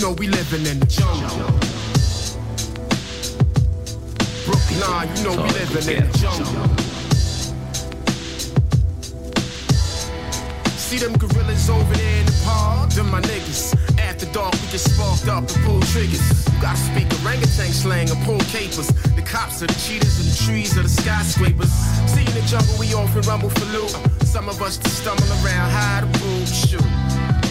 [0.00, 1.28] know we living in the jungle.
[4.44, 6.86] Brooklyn, you know we living in the jungle.
[10.76, 12.90] See them gorillas over there in the park?
[12.90, 13.74] Them my niggas.
[13.98, 16.22] After dark, we get sparked up and pull triggers.
[16.52, 18.88] You gotta speak orangutan slang and pull capers.
[19.16, 21.72] The cops are the cheaters and the trees are the skyscrapers.
[22.12, 23.90] See in the jungle, we often rumble for loot.
[24.24, 27.05] Some of us just stumble around, hide the bull, shoot.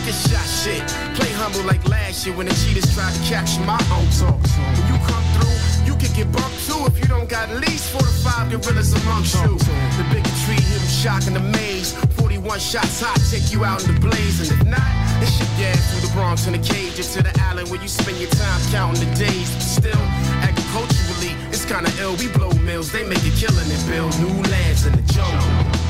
[0.06, 0.86] Shot shit.
[1.18, 4.38] Play humble like last year when the cheaters tried to capture my own talk.
[4.38, 7.90] When you come through, you can get bumped too if you don't got at least
[7.90, 9.58] four to five gorillas amongst you.
[9.98, 11.98] The bigotry, hit them shock in the maze.
[12.22, 14.46] 41 shots hot, take you out in the blaze.
[14.46, 14.86] And if not,
[15.26, 18.22] it ship your through the Bronx in a cage into the island where you spend
[18.22, 19.50] your time counting the days.
[19.58, 20.06] But still,
[20.46, 22.14] agriculturally, it's kinda ill.
[22.22, 25.85] We blow mills, they make a killing and build new lands in the jungle.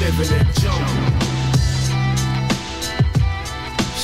[0.00, 0.46] Living in.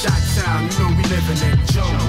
[0.03, 2.09] Shot Town, you know we living in jungle.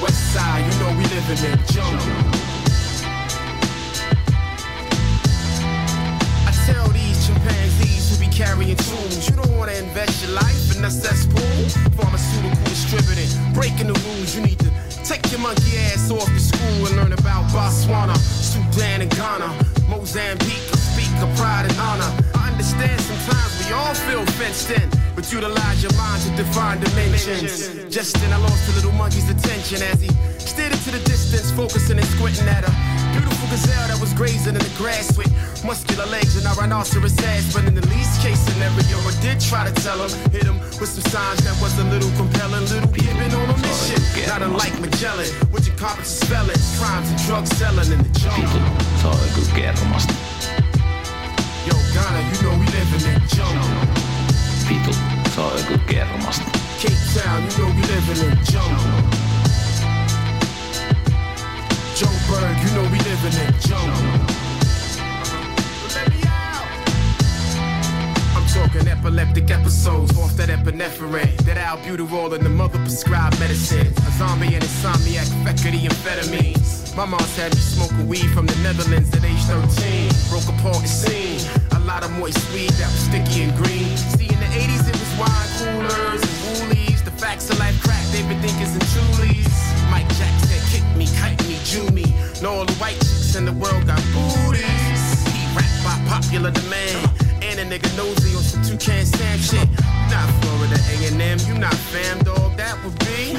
[0.00, 2.16] West Side, you know we living in jungle.
[6.46, 10.84] I tell these chimpanzees who be carrying tools, you don't wanna invest your life in
[10.84, 11.40] a cesspool.
[11.96, 14.36] Pharmaceutical distributing, breaking the rules.
[14.36, 14.70] You need to
[15.04, 19.65] take your monkey ass off to school and learn about Botswana, Sudan, and Ghana,
[20.06, 20.62] Mozambique.
[20.94, 22.06] Speak of pride and honor.
[22.38, 27.92] I understand sometimes we all feel fenced in, but utilize your mind to define dimensions.
[27.92, 31.98] Just then, I lost the little monkey's attention as he stared into the distance, focusing
[31.98, 32.85] and squinting at a
[33.46, 35.30] beautiful gazelle that was grazing in the grass with
[35.64, 37.52] muscular legs and a rhinoceros ass.
[37.54, 40.88] But in the least case scenario, I did try to tell him, hit him with
[40.88, 44.00] some signs that was a little compelling, little giving on a mission.
[44.26, 48.62] Not unlike Magellan, which encompasses felons, crimes and drug selling in the jungle.
[49.06, 50.14] On kyllä kermasta.
[51.66, 53.70] Yo, Ghana, you know we living in the jungle.
[55.38, 56.50] On kyllä kermasta.
[56.80, 59.25] Cape Town, you know we living in the jungle.
[61.96, 63.88] Joburg, you know we living in the jungle.
[65.96, 66.68] Let me out.
[68.36, 73.86] I'm talking epileptic episodes off that epinephrine, that albuterol and the mother prescribed medicine.
[73.86, 76.94] A zombie and insomniac, fecker the amphetamines.
[76.94, 80.12] My mom's had me smoking weed from the Netherlands at age 13.
[80.28, 81.40] Broke apart the scene.
[81.72, 83.96] A lot of moist weed that was sticky and green.
[83.96, 87.02] See, in the 80s it was wine coolers and woolies.
[87.02, 89.55] The facts of life crack, David Dinkins and Julies.
[89.90, 92.04] Mike Jackson kick me, kite me, Jew me.
[92.42, 95.02] Know all the white chicks in the world got booties.
[95.32, 97.10] He rap by popular demand.
[97.42, 99.68] And a nigga nosy on some toucan Sam shit.
[99.68, 102.56] You not Florida A&M, you not fam dog.
[102.56, 103.32] That would be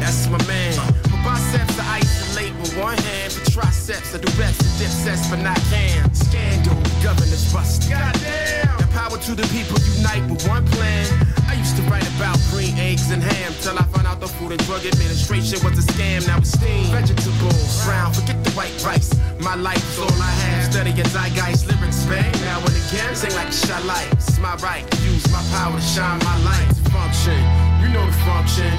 [0.00, 1.05] That's my man.
[1.26, 3.32] Biceps, I isolate with one hand.
[3.32, 6.06] For triceps, I do best to dip sets, but not can.
[6.14, 7.90] Scandal, governors bust.
[7.90, 8.78] Goddamn.
[8.78, 11.02] The power to the people unite with one plan.
[11.50, 14.52] I used to write about green eggs and ham till I found out the Food
[14.52, 16.24] and Drug Administration was a scam.
[16.28, 16.86] Now it's steam.
[16.94, 19.10] Vegetables, brown, forget the white rice.
[19.42, 20.70] My life is all I have.
[20.70, 22.30] Study a zeitgeist, lyrics, bang.
[22.46, 23.50] Now and again, sing like
[23.82, 24.06] light.
[24.12, 24.86] It's my right.
[25.02, 26.70] Use my power to shine my light.
[26.94, 27.42] Function,
[27.82, 28.70] you know the function.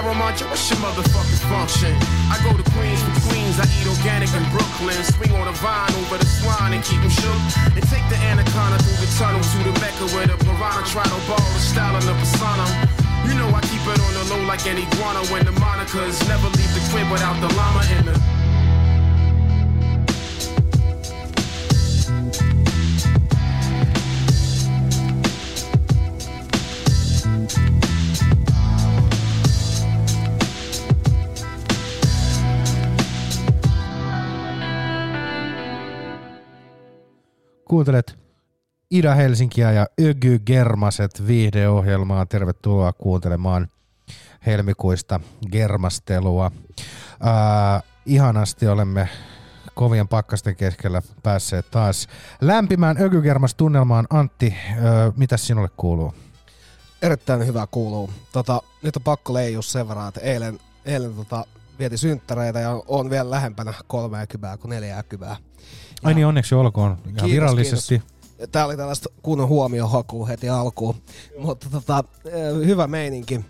[0.00, 1.92] Pharaoh Mantra, what's your motherfucking function?
[2.32, 4.96] I go to Queens for Queens, I eat organic in Brooklyn.
[5.04, 7.36] Swing on a vine over the swine and keep them shook.
[7.76, 11.20] And take the anaconda through the tunnel to the Mecca where the piranha try to
[11.28, 12.64] ball the style and the persona.
[13.28, 16.48] You know I keep it on the low like an iguana when the monikers never
[16.48, 18.39] leave the crib without the llama in the.
[37.70, 38.18] Kuuntelet
[38.90, 42.26] Ida-Helsinkiä ja Ögy Germaset viihdeohjelmaa.
[42.26, 43.68] Tervetuloa kuuntelemaan
[44.46, 45.20] helmikuista
[45.52, 46.50] germastelua.
[47.26, 49.08] Äh, ihanasti olemme
[49.74, 52.08] kovien pakkasten keskellä päässeet taas
[52.40, 54.06] lämpimään Ögy Germas tunnelmaan.
[54.10, 54.76] Antti, äh,
[55.16, 56.14] mitä sinulle kuuluu?
[57.02, 58.10] Erittäin hyvä kuuluu.
[58.32, 61.44] Tota, nyt on pakko leijua sen verran, että eilen, eilen tota,
[61.78, 65.36] vieti synttäreitä ja on vielä lähempänä 30 kuin 40.
[66.02, 68.02] Ai niin, onneksi olkoon ihan Kiitos, virallisesti.
[68.52, 70.94] Tää oli tällaista kunnon huomiohakua heti alkuun.
[71.38, 73.40] Mutta tota, eh, hyvä meininki.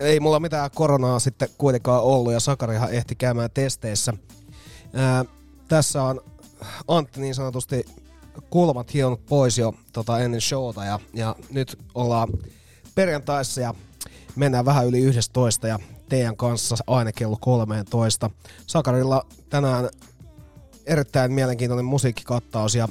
[0.00, 4.12] Ei mulla mitään koronaa sitten kuitenkaan ollut ja Sakarihan ehti käymään testeissä.
[4.94, 5.24] Ää,
[5.68, 6.20] tässä on
[6.88, 7.84] Antti niin sanotusti
[8.50, 12.28] kulmat hionut pois jo tota, ennen showta ja, ja nyt ollaan
[12.94, 13.74] perjantaissa ja
[14.36, 15.78] mennään vähän yli 11 ja
[16.08, 18.30] teidän kanssa aina kello 13.
[18.66, 19.88] Sakarilla tänään
[20.88, 22.88] erittäin mielenkiintoinen musiikkikattaus ja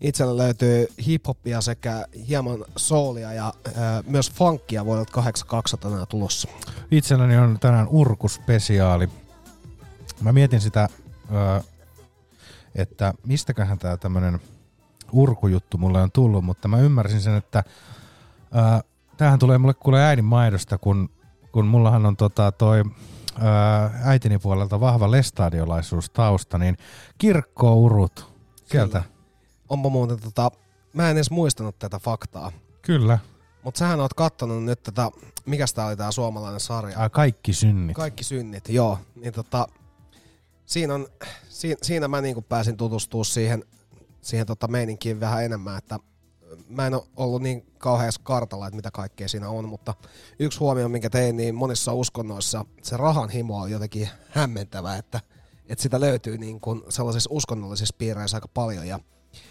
[0.00, 6.48] itsellä löytyy hiphoppia sekä hieman soulia ja ää, myös funkia vuodelta 8200 tänään tulossa.
[6.90, 9.08] Itselläni on tänään urkuspesiaali.
[10.20, 10.88] Mä mietin sitä,
[11.32, 11.62] ö,
[12.74, 14.40] että mistäköhän tää tämmönen
[15.12, 17.64] urkujuttu mulle on tullut, mutta mä ymmärsin sen, että
[18.54, 18.82] ö,
[19.16, 21.10] tämähän tulee mulle kuule äidin maidosta, kun,
[21.52, 23.17] kun mullahan on tota toi ö,
[24.04, 26.76] äitini puolelta vahva lestadiolaisuus tausta, niin
[27.18, 28.32] kirkkourut
[28.66, 29.02] sieltä.
[29.68, 30.50] Onpa muuten tota,
[30.92, 32.52] mä en edes muistanut tätä faktaa,
[32.82, 33.18] Kyllä.
[33.62, 35.10] mutta sähän oot kattonut nyt tätä,
[35.46, 36.98] mikä tää oli tää suomalainen sarja?
[36.98, 37.96] Ää, kaikki synnit.
[37.96, 38.98] Kaikki synnit, joo.
[39.14, 39.68] Niin tota,
[40.66, 41.06] siinä, on,
[41.48, 43.64] siinä, siinä mä niinku pääsin tutustua siihen,
[44.20, 45.98] siihen tota meininkiin vähän enemmän, että
[46.68, 49.94] mä en ole ollut niin kauheassa kartalla, että mitä kaikkea siinä on, mutta
[50.38, 55.20] yksi huomio, minkä tein, niin monissa uskonnoissa se rahan himo on jotenkin hämmentävä, että,
[55.68, 59.00] että sitä löytyy niin kuin sellaisissa uskonnollisissa piireissä aika paljon ja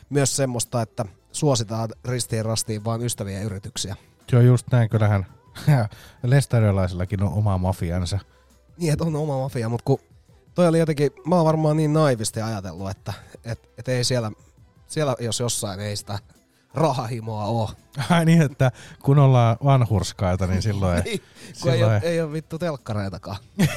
[0.10, 3.96] myös semmoista, että suositaan ristiin rastiin vain ystäviä yrityksiä.
[4.32, 4.90] Joo, just näin.
[4.90, 5.26] Kyllähän
[6.24, 8.20] lestadiolaisillakin on oma mafiansa.
[8.78, 10.00] Niin, että on oma mafia, mutta kun
[10.56, 13.14] toi oli jotenkin, mä oon varmaan niin naivisti ajatellut, että
[13.46, 14.32] et, et ei siellä,
[14.88, 16.20] siellä jos jossain ei sitä
[16.78, 17.70] rahahimoa oo.
[18.10, 18.72] Ai niin, että
[19.04, 21.22] kun ollaan vanhurskaita, niin silloin ei, Niin,
[21.62, 23.38] kun ei silloin ole, ei ole vittu telkkareitakaan.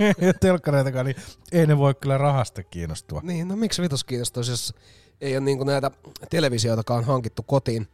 [0.00, 1.16] ei ole telkkareitakaan, niin
[1.52, 3.20] ei ne voi kyllä rahasta kiinnostua.
[3.22, 4.74] Niin, no miksi vitus kiinnostaisi, jos
[5.20, 5.90] ei ole niinku näitä
[6.30, 7.88] televisioitakaan hankittu kotiin.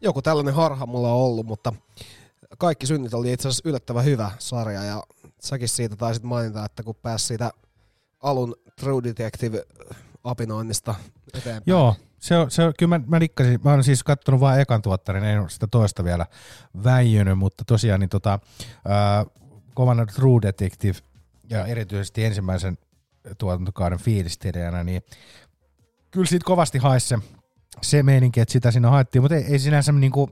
[0.00, 1.72] Joku tällainen harha mulla on ollut, mutta
[2.58, 5.02] kaikki synnit oli itse asiassa yllättävän hyvä sarja ja
[5.40, 7.50] säkin siitä taisit mainita, että kun pääsi siitä
[8.22, 9.64] alun True Detective
[10.24, 10.94] apinoinnista
[11.34, 11.62] eteenpäin.
[11.66, 14.82] Joo, se on, se on, kyllä mä, mä dikkasin, mä oon siis kattonut vain ekan
[14.82, 16.26] tuottarin, en ole sitä toista vielä
[16.84, 18.38] väijynyt, mutta tosiaan niin tota,
[18.88, 19.26] ää,
[19.74, 20.98] kovan True Detective
[21.50, 22.78] ja erityisesti ensimmäisen
[23.38, 25.02] tuotantokauden fiilistelijänä, niin
[26.10, 27.18] kyllä siitä kovasti haisi se,
[27.82, 30.30] se meininki, että sitä siinä haettiin, mutta ei, ei sinänsä niinku,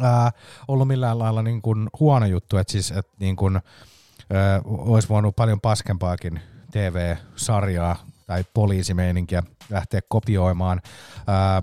[0.00, 0.30] ää,
[0.68, 5.36] ollut millään lailla niin kuin huono juttu, että siis että niin kuin, ää, olisi voinut
[5.36, 6.40] paljon paskempaakin
[6.72, 7.96] TV-sarjaa
[8.30, 10.80] tai poliisimeininkiä lähteä kopioimaan,
[11.26, 11.62] ää,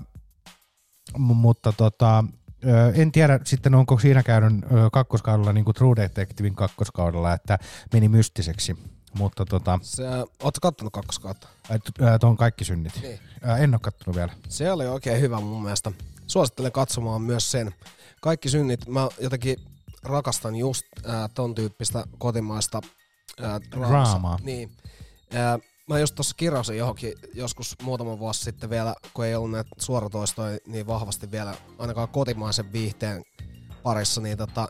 [1.17, 2.23] mutta tota,
[2.93, 7.59] en tiedä sitten onko siinä käynyt kakkoskaudella niin kuin True Detectivein kakkoskaudella, että
[7.93, 8.77] meni mystiseksi,
[9.17, 10.03] mutta tota, Se,
[10.43, 11.47] ootko kattonut kakkoskautta?
[12.19, 12.99] tuon kaikki synnit.
[13.01, 13.19] Niin.
[13.43, 14.33] Ää, en ole kattonut vielä.
[14.49, 15.91] Se oli oikein hyvä mun mielestä.
[16.27, 17.73] Suosittelen katsomaan myös sen.
[18.21, 19.57] Kaikki synnit, mä jotenkin
[20.03, 22.81] rakastan just äh, ton tyyppistä kotimaista
[23.43, 24.39] äh, Draamaa.
[24.43, 24.71] Niin.
[25.35, 29.69] Äh, mä just tuossa kirjasin johonkin joskus muutama vuosi sitten vielä, kun ei ollut näitä
[29.77, 33.23] suoratoistoja niin vahvasti vielä ainakaan kotimaisen viihteen
[33.83, 34.67] parissa, niin tota,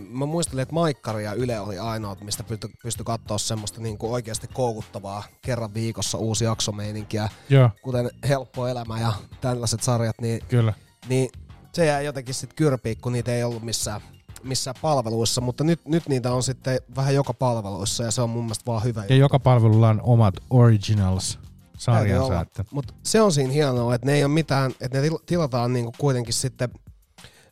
[0.00, 4.12] mä muistelin, että Maikkari ja Yle oli ainoat, mistä pystyi pysty katsoa semmoista niin kuin
[4.12, 10.72] oikeasti koukuttavaa kerran viikossa uusi jaksomeininkiä Joo, kuten Helppo elämä ja tällaiset sarjat, niin, kyllä.
[11.08, 11.30] niin
[11.72, 14.00] se jää jotenkin sitten kyrpiin, kun niitä ei ollut missään,
[14.42, 18.44] missään palveluissa, mutta nyt, nyt niitä on sitten vähän joka palveluissa ja se on mun
[18.44, 19.04] mielestä vaan hyvä.
[19.08, 21.38] Ja joka palvelulla on omat originals
[21.78, 22.40] sarjansa.
[22.40, 25.72] Että, Mutta se on siinä hienoa, että ne ei ole mitään, että ne til- tilataan
[25.72, 26.68] niinku kuitenkin sitten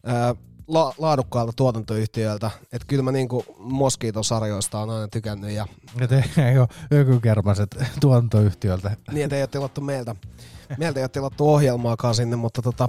[0.06, 0.34] ää,
[0.68, 2.50] la- laadukkailta tuotantoyhtiöiltä.
[2.72, 5.66] Että kyllä mä niinku Moskito-sarjoista on aina tykännyt ja
[6.00, 8.96] että ei ole ökykermaset tuotantoyhtiöltä.
[9.12, 10.16] niin, ei ole tilattu meiltä.
[10.78, 12.88] Meiltä ei ole tilattu ohjelmaakaan sinne, mutta tota,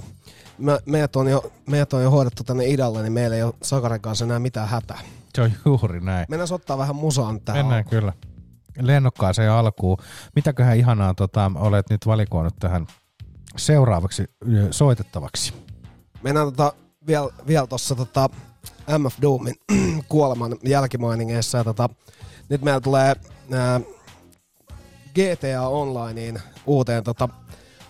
[0.58, 4.00] me, meidät, on jo, meidät on jo hoidettu tänne idalle, niin meillä ei ole Sakarin
[4.00, 5.00] kanssa enää mitään hätää.
[5.34, 6.26] Se on juuri näin.
[6.28, 7.66] Mennään ottaa vähän musaan tähän.
[7.66, 8.12] Mennään kyllä.
[8.80, 9.98] Lennokkaaseen alkuun.
[10.34, 12.86] Mitäköhän ihanaa tota, olet nyt valikoinut tähän
[13.56, 14.24] seuraavaksi
[14.70, 15.54] soitettavaksi?
[16.22, 16.72] Mennään tota,
[17.06, 18.28] vielä viel tuossa tota
[18.98, 19.54] MF Doomin
[20.08, 21.64] kuoleman jälkimainingeissa.
[21.64, 21.88] Tota,
[22.48, 23.16] nyt meillä tulee
[23.52, 23.80] ää,
[25.14, 27.28] GTA Onlineen uuteen, tota,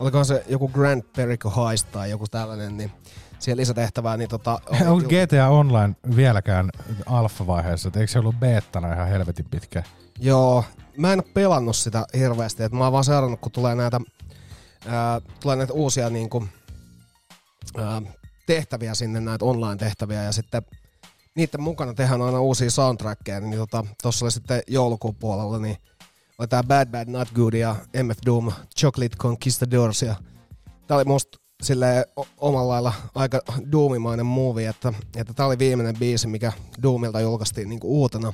[0.01, 2.93] olikohan se joku Grand Perico Heist tai joku tällainen, niin
[3.39, 6.71] siihen lisätehtävää, niin tota, Onko GTA Online vieläkään
[7.07, 7.91] alfa-vaiheessa?
[7.97, 9.83] Eikö se ollut beettana ihan helvetin pitkä?
[10.19, 10.65] Joo,
[10.97, 14.01] mä en ole pelannut sitä hirveästi, että mä oon vaan seurannut, kun tulee näitä,
[14.87, 16.49] ää, tulee näitä uusia niin kuin,
[17.79, 18.03] ää,
[18.47, 20.63] tehtäviä sinne, näitä online-tehtäviä, ja sitten
[21.35, 25.77] niiden mukana tehdään aina uusia soundtrackeja, niin tota, tossa oli sitten joulukuun puolella, niin
[26.49, 30.15] tää Bad Bad Not Good ja MF Doom Chocolate Conquistadors, ja
[30.87, 33.41] tää oli musta silleen o- omalla lailla aika
[33.73, 36.53] Doomimainen movie, että, että tää oli viimeinen biisi, mikä
[36.83, 38.33] Doomilta julkaistiin niinku uutena.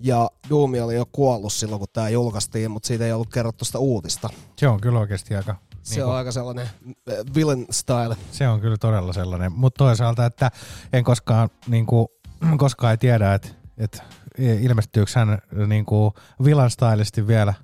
[0.00, 3.78] Ja Doom oli jo kuollut silloin, kun tämä julkaistiin, mutta siitä ei ollut kerrottu sitä
[3.78, 4.28] uutista.
[4.56, 5.56] Se on kyllä oikeasti aika...
[5.82, 8.16] Se niinku- on aika sellainen äh, villain style.
[8.30, 10.50] Se on kyllä todella sellainen, mutta toisaalta, että
[10.92, 12.08] en koskaan, niin kuin,
[12.56, 14.02] koskaan ei tiedä, että että
[14.38, 16.12] ilmestyykö hän niin kuin
[16.44, 17.54] vilan stylisti vielä.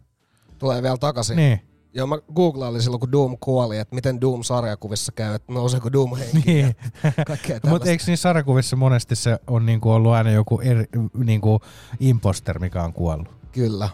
[0.59, 1.37] Tulee vielä takaisin.
[1.37, 1.61] Niin.
[1.95, 6.17] Joo, mä googlailin silloin, kun Doom kuoli, että miten Doom sarjakuvissa käy, että nouseeko Doom
[6.17, 6.77] henkiin Niin.
[7.71, 10.85] Mutta eikö niissä sarjakuvissa monesti se on niinku ollut aina joku eri,
[11.25, 11.61] niinku
[12.01, 13.29] imposter, mikä on kuollut?
[13.53, 13.89] Kyllä.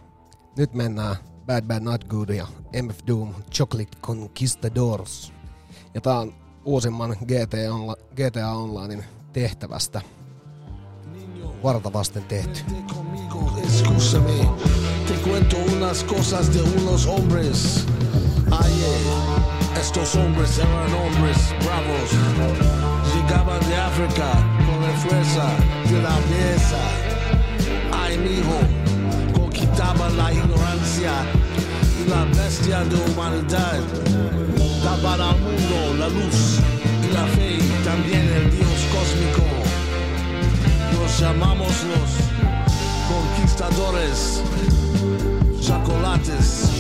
[0.59, 1.17] Nyt mennään
[1.47, 2.47] Bad Bad Not Good ja
[2.83, 5.33] MF Doom Chocolate Conquistadors.
[5.95, 10.03] Ja tää on uusimman GTA, Onla- GTA Onlinein tehtävästä
[11.65, 12.61] varta vasten tehty.
[15.07, 17.87] Te cuento unas cosas de unos hombres.
[18.51, 19.01] Ayer,
[19.81, 22.11] estos hombres eran hombres bravos.
[23.15, 24.31] Llegaban de África
[24.67, 25.47] con la fuerza
[25.91, 26.83] de la belleza.
[27.93, 28.59] Ay, mijo,
[29.33, 31.13] conquistaban la ignorancia
[31.99, 33.81] y la bestia de humanidad.
[34.85, 36.59] Daban al mundo la luz
[37.09, 39.54] y la fe, y también el Dios cósmico.
[41.05, 42.11] Los llamamos los
[43.13, 44.41] conquistadores,
[45.61, 46.71] chocolates.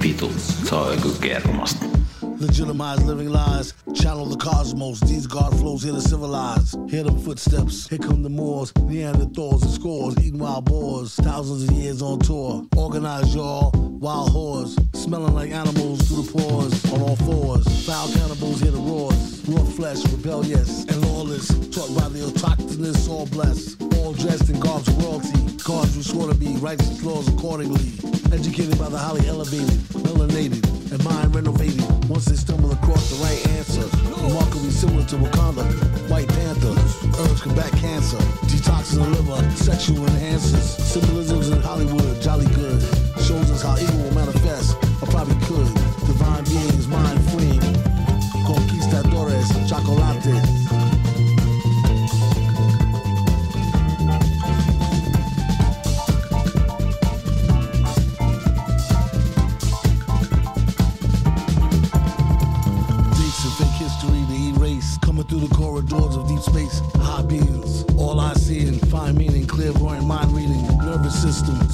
[0.00, 2.03] Vitu, se on joku kermasta.
[2.38, 5.00] Legitimize living lies, channel the cosmos.
[5.00, 6.76] These God flows here to civilize.
[6.88, 7.88] Hear them footsteps.
[7.88, 11.14] Here come the Moors, Neanderthals and scores, eating wild boars.
[11.14, 12.66] Thousands of years on tour.
[12.76, 17.86] Organize y'all, wild whores, smelling like animals through the pores on all fours.
[17.86, 19.42] Foul cannibals hear the roars.
[19.46, 21.48] Raw flesh, rebellious and lawless.
[21.68, 23.80] Taught by the autochthonous, all blessed.
[23.98, 25.32] All dressed in garbs of royalty.
[25.62, 27.92] Gods who swore to be righteous laws accordingly.
[28.32, 31.82] Educated by the highly elevated, melanated, and mind renovated.
[32.08, 33.86] Once they stumble across the right answer,
[34.22, 35.64] remarkably similar to Wakanda,
[36.10, 36.74] White Panther,
[37.22, 42.80] herbs combat cancer, detoxing the liver, sexual enhancers, symbolisms in Hollywood, jolly good,
[43.22, 45.83] shows us how evil will manifest, or probably could.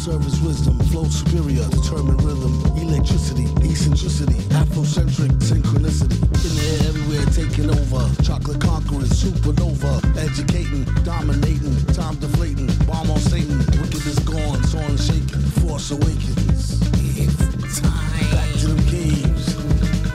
[0.00, 0.78] Service wisdom.
[0.88, 1.68] Flow superior.
[1.68, 2.54] Determined rhythm.
[2.78, 3.44] Electricity.
[3.68, 4.40] Eccentricity.
[4.48, 6.16] Afrocentric synchronicity.
[6.16, 8.08] In the air everywhere taking over.
[8.22, 9.10] Chocolate conquerors.
[9.10, 10.00] Supernova.
[10.16, 10.84] Educating.
[11.04, 11.76] Dominating.
[11.92, 12.68] Time deflating.
[12.86, 13.58] Bomb on Satan.
[13.76, 14.64] Wickedness gone.
[14.64, 16.80] Sworn shaking, Force awakens.
[17.18, 18.30] It's time.
[18.32, 19.54] Back to the caves.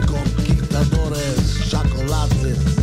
[0.04, 2.75] Conquistadores, chocolates.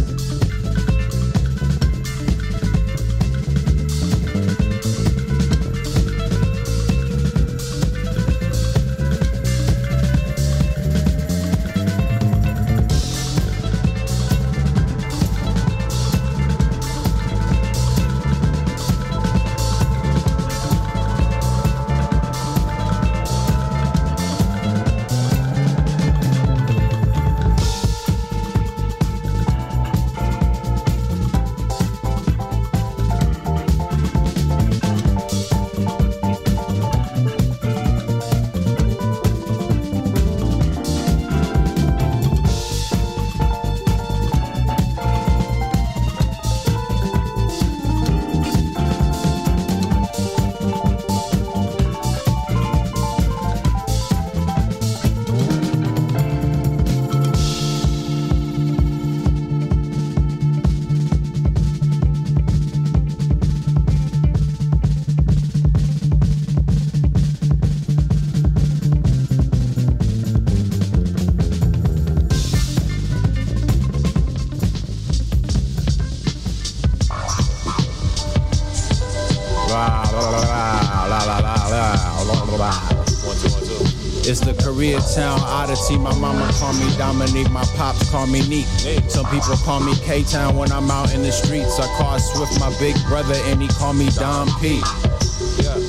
[85.13, 85.97] Koreatown oddity.
[85.97, 88.65] My mama call me Dominique, my pops call me Neat.
[89.09, 91.79] Some people call me K-Town when I'm out in the streets.
[91.79, 94.81] I call Swift my big brother and he call me Dom P.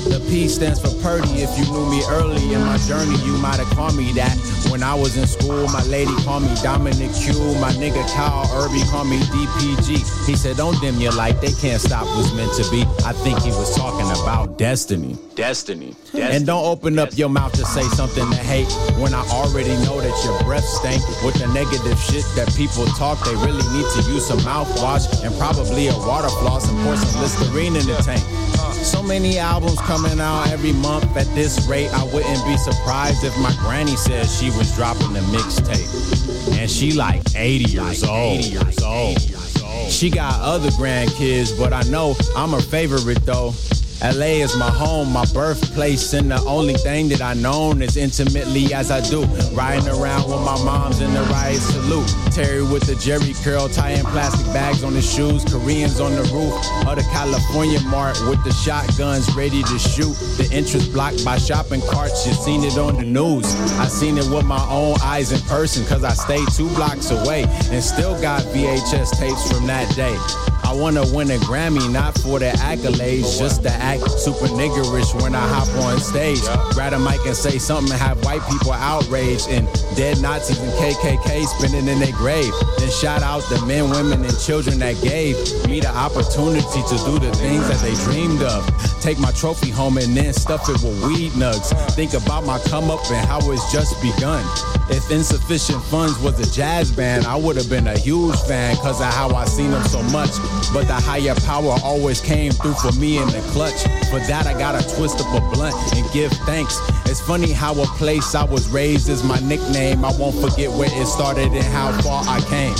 [0.05, 1.41] The P stands for Purdy.
[1.41, 4.35] If you knew me early in my journey, you might have called me that.
[4.69, 7.33] When I was in school, my lady called me Dominic Q.
[7.59, 10.27] My nigga Kyle Irby called me DPG.
[10.27, 12.83] He said, Don't dim your light, they can't stop what's meant to be.
[13.05, 15.17] I think he was talking about destiny.
[15.35, 15.95] Destiny.
[16.31, 20.01] And don't open up your mouth to say something to hate when I already know
[20.01, 23.23] that your breath stank with the negative shit that people talk.
[23.25, 27.21] They really need to use some mouthwash and probably a water floss and pour some
[27.21, 28.21] Listerine in the tank.
[28.85, 31.89] So many albums coming out every month at this rate.
[31.93, 36.59] I wouldn't be surprised if my granny said she was dropping a mixtape.
[36.59, 38.43] And she like 80 years old.
[39.89, 43.53] She got other grandkids, but I know I'm her favorite though.
[44.01, 48.73] LA is my home, my birthplace, and the only thing that I known as intimately
[48.73, 49.23] as I do.
[49.53, 52.24] Riding around with my moms in the riot salute.
[52.35, 55.45] Terry with the Jerry curl, tying plastic bags on his shoes.
[55.45, 56.51] Koreans on the roof
[56.85, 60.11] of the California Mart with the shotguns ready to shoot.
[60.35, 63.45] The entrance blocked by shopping carts, you seen it on the news.
[63.79, 67.43] I seen it with my own eyes in person, cause I stayed two blocks away
[67.71, 70.17] and still got VHS tapes from that day.
[70.65, 75.35] I wanna win a Grammy, not for the accolades, just to act super niggerish when
[75.35, 76.41] I hop on stage.
[76.73, 81.45] Grab a mic and say something have white people outraged and dead Nazis and KKK
[81.45, 85.35] spinning in their Then shout out the men, women, and children that gave
[85.67, 88.65] me the opportunity to do the things that they dreamed of.
[88.99, 91.69] Take my trophy home and then stuff it with weed nugs.
[91.91, 94.43] Think about my come up and how it's just begun.
[94.89, 99.01] If insufficient funds was a jazz band, I would have been a huge fan cause
[99.01, 100.31] of how I seen them so much.
[100.73, 103.83] But the higher power always came through for me in the clutch.
[104.09, 106.79] For that, I gotta twist up a blunt and give thanks.
[107.05, 110.03] It's funny how a place I was raised is my nickname.
[110.03, 112.75] I won't forget where it started and how far I came.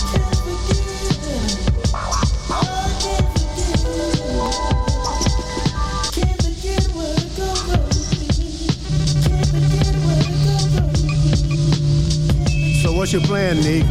[12.82, 13.86] So what's your plan, Nick?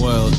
[0.00, 0.30] Well,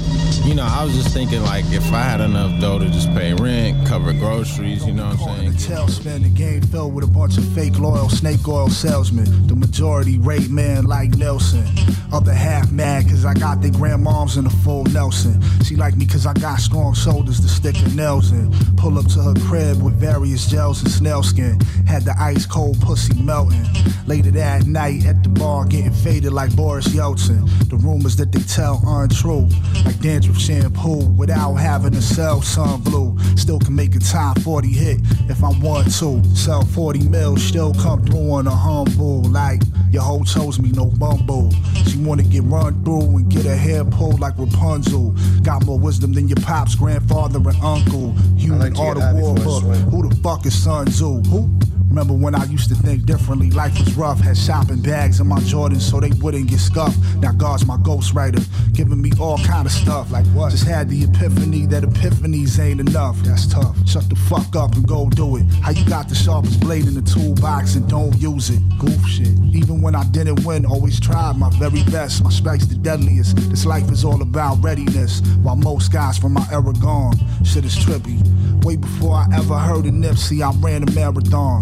[0.46, 3.34] you know, I was just thinking like if I had enough dough to just pay
[3.34, 5.54] rent, cover groceries, you know what I'm saying?
[5.54, 9.48] Tailspin, the game filled with a bunch of fake loyal snake oil salesmen.
[9.48, 11.66] The majority rape men like Nelson.
[12.12, 15.42] Other half mad cause I got their grandmoms in a full Nelson.
[15.64, 18.52] She like me cause I got strong shoulders to stick her nails in.
[18.76, 21.60] Pull up to her crib with various gels and snail skin.
[21.88, 23.65] Had the ice cold pussy melting.
[24.08, 27.48] Later that night at the bar getting faded like Boris Yeltsin.
[27.70, 29.48] The rumors that they tell untrue.
[29.86, 33.17] Like dandruff shampoo without having to sell sun blue.
[33.36, 36.24] Still can make a top 40 hit if I want to.
[36.36, 39.24] Sell 40 mil, still come through on a humble.
[39.24, 41.52] Like your hoe chose me, no bumble.
[41.88, 45.15] She wanna get run through and get her hair pulled like Rapunzel.
[45.43, 48.13] Got more wisdom than your pops, grandfather, and uncle.
[48.38, 49.63] Human like art of war book.
[49.91, 51.22] Who the fuck is Sun Tzu?
[51.24, 51.50] Who?
[51.93, 53.51] Remember when I used to think differently?
[53.51, 56.97] Life was rough, had shopping bags in my Jordans so they wouldn't get scuffed.
[57.17, 60.10] Now God's my ghostwriter, giving me all kind of stuff.
[60.10, 60.49] Like what?
[60.49, 63.17] Just had the epiphany that epiphanies ain't enough.
[63.19, 63.77] That's tough.
[63.88, 65.43] Shut the fuck up and go do it.
[65.62, 68.60] How you got the sharpest blade in the toolbox and don't use it?
[68.79, 69.38] Goof shit.
[69.53, 72.23] Even when I didn't win, always tried my very best.
[72.23, 73.36] My specs the deadliest.
[73.51, 75.21] This life is all about readiness.
[75.43, 78.19] While most guys from my era gone, shit is trippy.
[78.65, 81.62] Way before I ever heard of Nipsey, I ran a marathon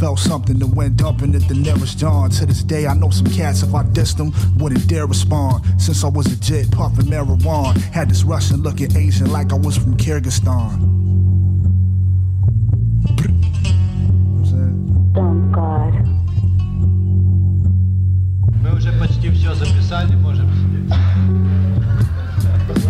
[0.00, 2.30] Felt something that went dumping at the nearest John.
[2.30, 5.64] To this day, I know some cats, if I dissed them, wouldn't dare respond.
[5.80, 7.76] Since I was a jit, puffing marijuana.
[7.92, 11.04] Had this Russian looking Asian like I was from Kyrgyzstan.
[15.14, 15.94] Thank God.
[18.62, 20.69] Мы уже почти все записали, можем сидеть.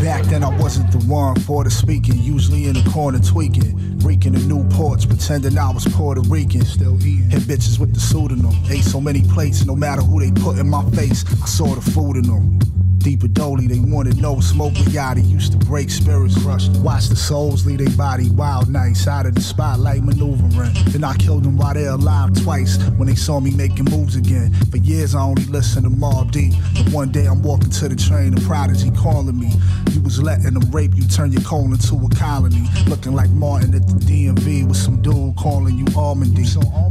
[0.02, 2.18] Back then, I wasn't the one for the speaking.
[2.18, 6.66] Usually in the corner tweaking, reeking of Newports, pretending I was Puerto Rican.
[6.66, 7.30] Still eating.
[7.30, 8.52] Hit bitches with the pseudonym.
[8.68, 11.82] Ate so many plates, no matter who they put in my face, I saw the
[11.82, 12.81] food in them.
[13.04, 15.28] Deeper dolly, they wanted no smoke with Yachty.
[15.28, 16.68] Used to break spirits, rush.
[16.70, 20.74] Watch the souls leave their body wild nights out of the spotlight maneuvering.
[20.88, 24.54] Then I killed them while they're alive twice when they saw me making moves again.
[24.70, 26.54] For years I only listened to Mob Deep.
[26.76, 29.52] But one day I'm walking to the train, a prodigy calling me.
[29.92, 32.68] You was letting them rape you, turn your colon into a colony.
[32.88, 36.42] Looking like Martin at the DMV with some dude calling you Almondy.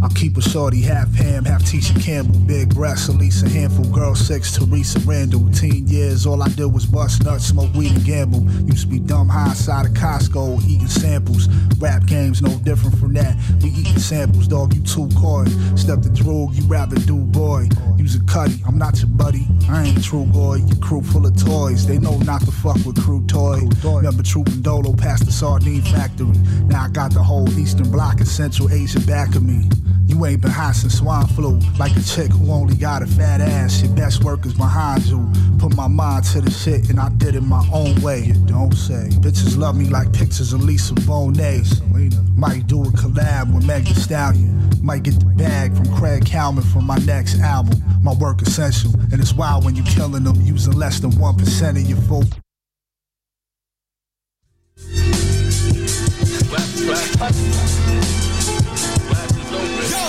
[0.02, 2.38] I keep a shorty half ham, half Tisha Campbell.
[2.40, 5.48] Big breasts, Elisa handful, girl six, Teresa Randall.
[5.52, 8.42] Teen years, all I did was bust nuts, smoke weed and gamble.
[8.66, 11.48] Used to be dumb high side of Costco, eating samples.
[11.78, 13.36] Rap games no different from that.
[13.62, 15.44] We eating samples, dog, you too coy.
[15.76, 17.68] Step the droog, you rather do boy.
[17.96, 19.46] Use a cutty, I'm not your buddy.
[19.68, 21.86] I ain't true boy, your crew full of toys.
[21.86, 23.60] They know not to fuck with crew toy.
[23.84, 26.36] Remember Troop and Dolo past the sardine factory.
[26.64, 29.68] Now I got the whole Eastern Bloc and Central Asia back of me.
[30.10, 31.60] You ain't been since swine flu.
[31.78, 33.80] Like a chick who only got a fat ass.
[33.80, 35.30] Your best work is behind you.
[35.58, 38.24] Put my mind to the shit and I did it my own way.
[38.24, 39.08] You don't say.
[39.20, 41.64] Bitches love me like pictures of Lisa Bonet.
[41.64, 42.20] Selena.
[42.34, 44.68] Might do a collab with Meg Thee Stallion.
[44.82, 47.80] Might get the bag from Craig Calman for my next album.
[48.02, 48.92] My work essential.
[49.12, 52.24] And it's wild when you killing them using less than 1% of your full.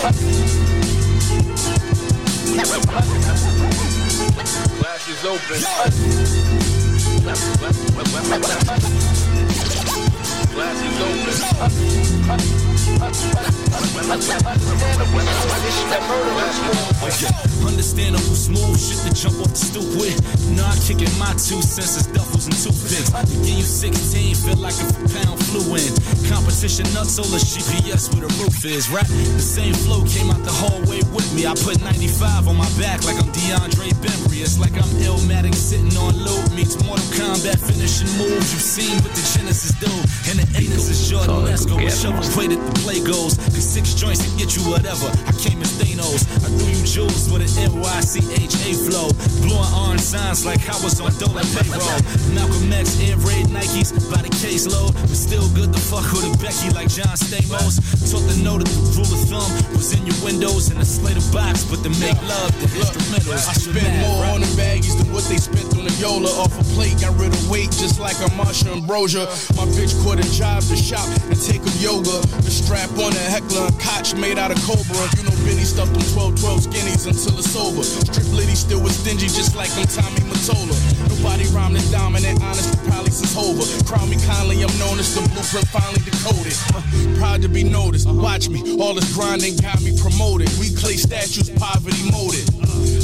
[0.01, 0.17] Glass
[5.07, 5.61] is open.
[17.65, 20.19] Understandable, smooth shit to jump off the stoop with.
[20.51, 23.15] Nah, I kick in my two senses, duffels and toothpicks.
[23.47, 25.87] Give you 16, feel like a pound flew in.
[26.27, 29.07] Competition nuts, solar GPS where the roof is, right?
[29.07, 31.47] The same flow came out the hallway with me.
[31.47, 34.43] I put 95 on my back like I'm DeAndre Bembry.
[34.43, 36.51] It's like I'm Illmatic sitting on loop.
[36.51, 38.51] Meets Mortal Kombat finishing moves.
[38.51, 39.91] You've seen what the Genesis do.
[40.27, 41.77] And the Anus is Jordan Esco.
[41.77, 43.37] With shovel played at the play goes.
[43.37, 45.07] Cause six joints can get you whatever.
[45.29, 46.25] I came as Thanos.
[46.41, 49.13] I threw you jewels with an NYCHA flow.
[49.45, 52.01] Blowing orange signs like I was on Dolan payroll.
[52.33, 54.93] Malcolm X, Air Raid Nikes by the caseload.
[54.97, 57.77] But still good to fuck with a Becky like John Stamos.
[58.09, 61.17] Taught to know that the rule of thumb was in your windows and a slate
[61.17, 61.63] of box.
[61.63, 63.45] But to make love, the instrumentals.
[63.45, 66.31] I spent more on the baggies than what they spent on the Yola.
[66.41, 69.25] Off a plate, got rid of weight just like a Marsha Ambrosia.
[69.55, 72.23] My bitch quit a job to shop and take up yoga.
[72.41, 75.05] The strap on a heckler and Koch made out of Cobra.
[75.19, 77.83] You know Benny stuffed them 12 12 skinnies until it's over.
[77.83, 80.75] Strip Liddy still was stingy just like them Tommy Mottola.
[81.11, 83.63] Nobody rhymed as dominant, honest, probably since Hova.
[83.83, 86.55] Crown me kindly, I'm known as the blueprint finally decoded.
[86.71, 86.81] Uh,
[87.19, 88.07] proud to be noticed.
[88.07, 90.49] Watch me, all this grinding got me promoted.
[90.59, 92.47] We clay statues, poverty molded.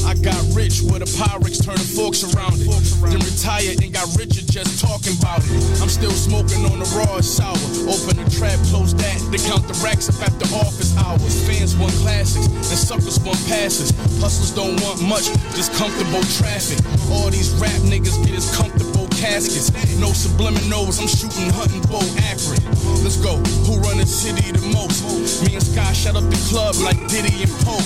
[0.08, 2.72] I got rich with a Pyrex turning forks around it.
[3.04, 5.52] Then retired and got richer just talking about it.
[5.84, 7.58] I'm still smoking on the raw sour.
[7.88, 9.18] Open the trap, close that.
[9.32, 11.36] They count the racks up after office hours.
[11.48, 13.92] Fans want classics and suckers want passes.
[14.20, 16.80] Hustlers don't want much, just comfortable traffic.
[17.12, 19.72] All these rap niggas get as comfortable caskets.
[19.98, 22.64] No subliminals, I'm shooting hunting bow accurate.
[23.02, 23.38] Let's go.
[23.66, 25.02] Who run the city the most?
[25.46, 27.86] Me and Sky shut up the club like Diddy and Pope.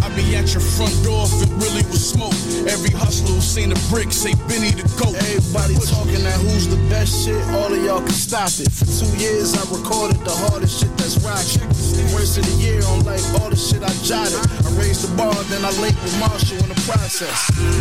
[0.00, 2.34] I be at your front door if it really was smoke.
[2.64, 5.14] Every hustler who seen a brick say Benny the goat.
[5.36, 8.69] Everybody talking that who's the best shit, all of y'all can stop it.
[8.70, 11.66] For two years I recorded the hardest shit that's rocking.
[12.14, 14.38] Worst of the year on like all the shit I jotted.
[14.64, 17.34] I raised the bar, then I linked with Marshall in the process.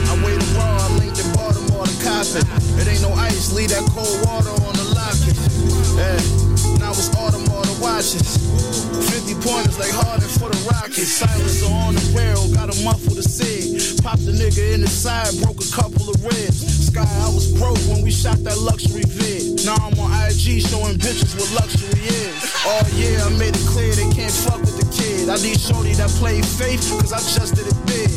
[0.09, 2.45] I waited raw, I linked in Baltimore to Coppin.
[2.81, 5.37] It ain't no ice, leave that cold water on the locket.
[5.93, 6.17] Yeah,
[6.81, 8.37] now it's Audemars the watches.
[9.09, 11.21] 50 pointers like Harden for the Rockets.
[11.21, 13.77] Silence on the barrel, got a muffle to say.
[14.01, 16.78] Popped the nigga in the side, broke a couple of ribs.
[16.89, 19.61] Sky, I was broke when we shot that luxury vid.
[19.61, 22.41] Now I'm on IG showing bitches what luxury is.
[22.65, 25.29] Oh yeah, I made it clear they can't fuck with the kid.
[25.29, 28.09] I need shorty that play faith, cause I just did it big.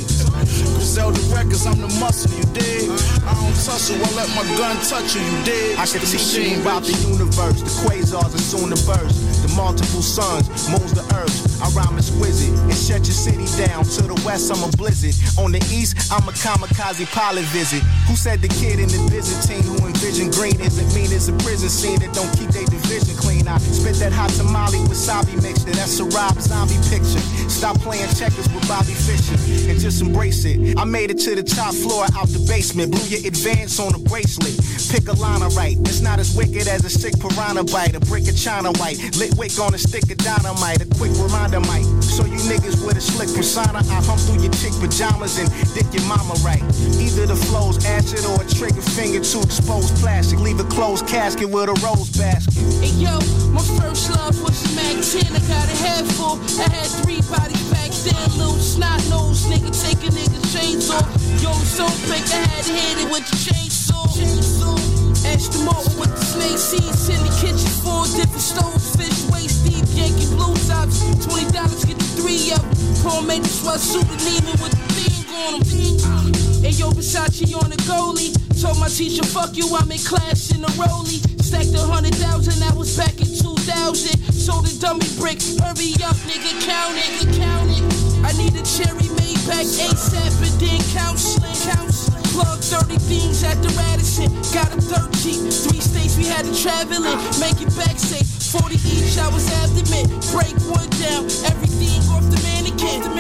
[0.72, 2.88] Griselda Records, I'm the muscle, you dig?
[3.28, 5.78] I don't tussle, I let my gun touch you, you dig?
[5.78, 9.31] I can teach you about the universe, the quasars are soon to burst.
[9.42, 11.34] The multiple suns, moons the earth.
[11.62, 13.84] I rhyme exquisite and shut your city down.
[13.84, 15.14] To the west, I'm a blizzard.
[15.38, 17.82] On the east, I'm a kamikaze pilot visit.
[18.06, 21.68] Who said the kid in the Byzantine who envisioned green isn't mean it's a prison
[21.68, 23.48] scene that don't keep their division clean?
[23.48, 27.22] I spit that hot tamale wasabi That's a Rob zombie picture.
[27.48, 29.38] Stop playing checkers with Bobby Fischer
[29.70, 30.78] and just embrace it.
[30.78, 32.92] I made it to the top floor out the basement.
[32.92, 34.58] Blew your advance on a bracelet.
[34.90, 35.76] Pick a line right.
[35.88, 37.94] It's not as wicked as a sick piranha bite.
[37.94, 38.98] A brick of china white.
[39.16, 40.82] Lit wick on a stick of dynamite.
[40.82, 43.78] A quick reminder might show you niggas with a slick persona.
[43.78, 46.62] I hump through your chick pajamas and dick your mama right.
[46.98, 50.40] Either the flow's acid or a trigger finger to expose plastic.
[50.40, 52.54] Leave a closed casket with a rose basket.
[52.80, 53.18] Hey yo,
[53.52, 55.51] my first love was a Mac 10.
[55.52, 56.40] I got a head full.
[56.56, 58.16] I had three bodies back then.
[58.40, 61.04] Little snot nose nigga take a nigga chains off.
[61.44, 64.08] Yo, so quick I had to hit it with the chainsaw.
[64.16, 64.80] chainsaw.
[65.28, 65.60] Ash the
[66.00, 67.68] with the snake seeds in the kitchen.
[67.84, 71.04] Four different stoves, fish waist deep, Yankee blue tops.
[71.20, 72.64] Twenty dollars get the three them.
[73.04, 76.00] Paul made the sweatsuit and Neiman with the thing on them.
[76.00, 76.32] Uh.
[76.64, 78.32] Hey yo, Versace on the goalie.
[78.60, 81.20] Told my teacher, fuck you, I'm in class in a rollie.
[81.42, 84.31] Stacked a hundred thousand, that was back in 2000.
[84.42, 87.84] Sold a dummy brick, hurry up, nigga, count it, count it.
[88.26, 92.24] I need a cherry made back ASAP and then counseling, counseling.
[92.34, 94.34] Plug 30 things at the Radisson.
[94.50, 97.18] Got a third Jeep, three states we had to travel in.
[97.38, 100.10] Make it back safe, 40 each, I was adamant.
[100.34, 103.12] Break one down, everything off the mannequin, the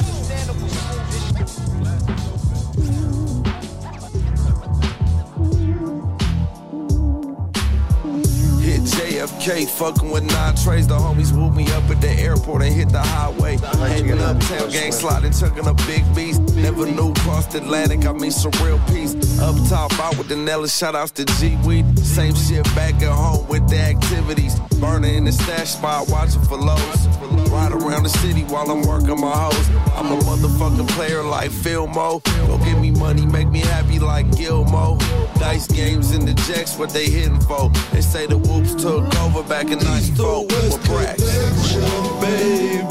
[0.00, 0.19] Hit
[9.38, 10.86] JFK, fucking with nine trays.
[10.86, 13.56] The homies whooped me up at the airport and hit the highway.
[13.58, 16.42] Hanging uptown, gang sliding, tucking up big beast.
[16.62, 19.14] Never knew crossed Atlantic, I mean some real peace.
[19.40, 21.98] Up top, out with the Nelly, shout outs to G Weed.
[21.98, 24.58] Same shit back at home with the activities.
[24.80, 27.06] Burner in the stash spot, watching for lows.
[27.50, 29.68] Ride around the city while I'm working my hoes.
[29.96, 32.22] I'm a motherfucking player like Filmo.
[32.46, 34.98] Go give me money, make me happy like Gilmo.
[35.38, 37.70] Dice games in the jacks, what they hitting for.
[37.92, 41.20] They say the whoops took over back in 94 with Brax.
[42.20, 42.89] baby.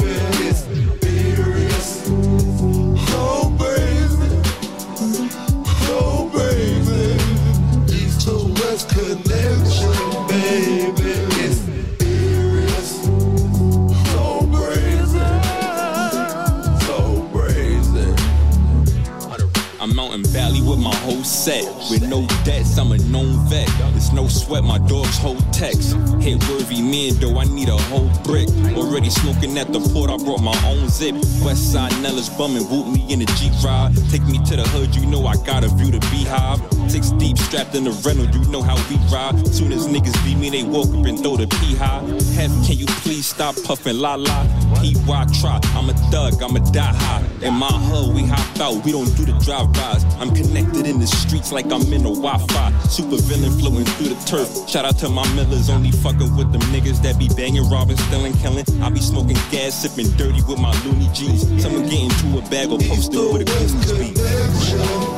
[21.49, 23.67] With no debts, I'm a known vet.
[24.13, 25.95] No sweat, my dogs hold text.
[26.19, 28.49] Hit worthy men, though I need a whole brick.
[28.75, 31.15] Already smoking at the port, I brought my own zip.
[31.43, 33.93] West side Nellis bumming, whoop me in a Jeep ride.
[34.09, 36.59] Take me to the hood, you know I got a view to beehive.
[36.89, 39.35] Six deep strapped in the rental, you know how we ride.
[39.47, 42.01] Soon as niggas beat me, they walk up and throw the pee high.
[42.33, 44.43] Hev, can you please stop puffing la la?
[44.81, 47.23] PY try, I'm a thug, I'm a die high.
[47.41, 50.03] In my hood, we hop out, we don't do the drive-bys.
[50.19, 52.71] I'm connected in the streets like I'm in a Wi-Fi.
[52.89, 54.69] Super villain flowing through the turf.
[54.69, 58.33] Shout out to my millers, only fucking with them niggas that be banging, robbing, stealing,
[58.37, 58.65] killing.
[58.81, 61.41] I be smoking gas, sipping dirty with my loony G's.
[61.61, 64.15] Someone get into a bag or posted with a Goonies beat.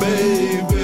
[0.02, 0.81] baby.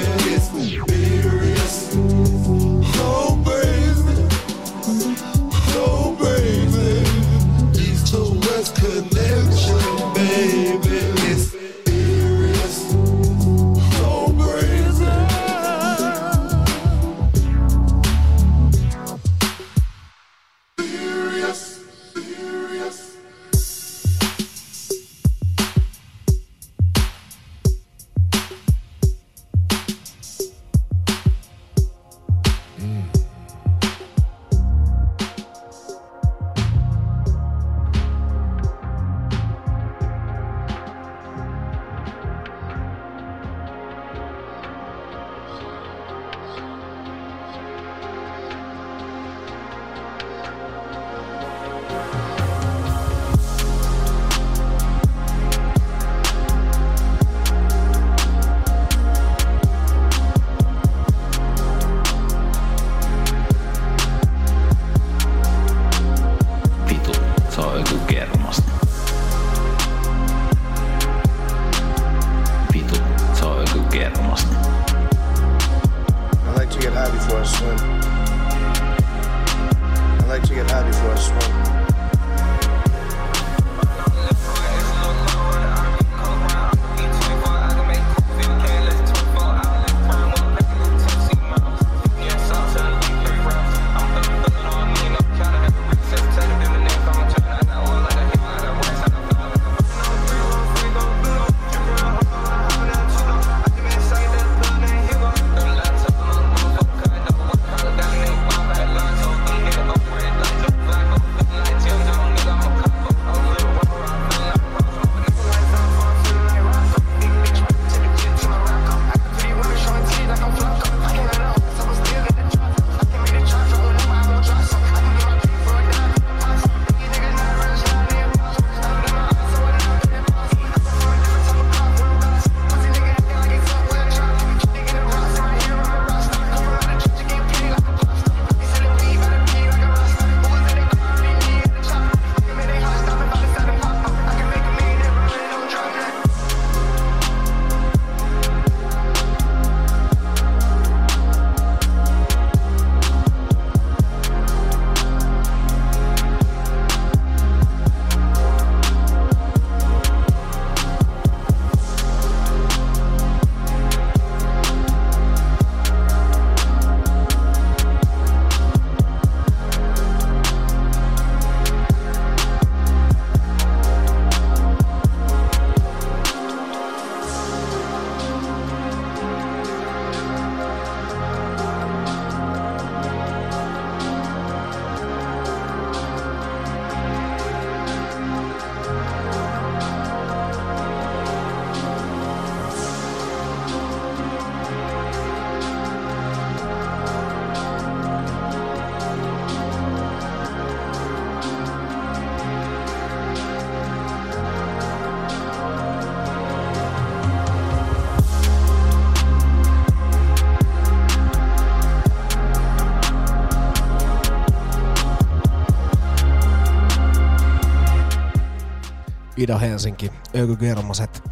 [219.38, 221.23] Ida Helsinki, Öky Germaset.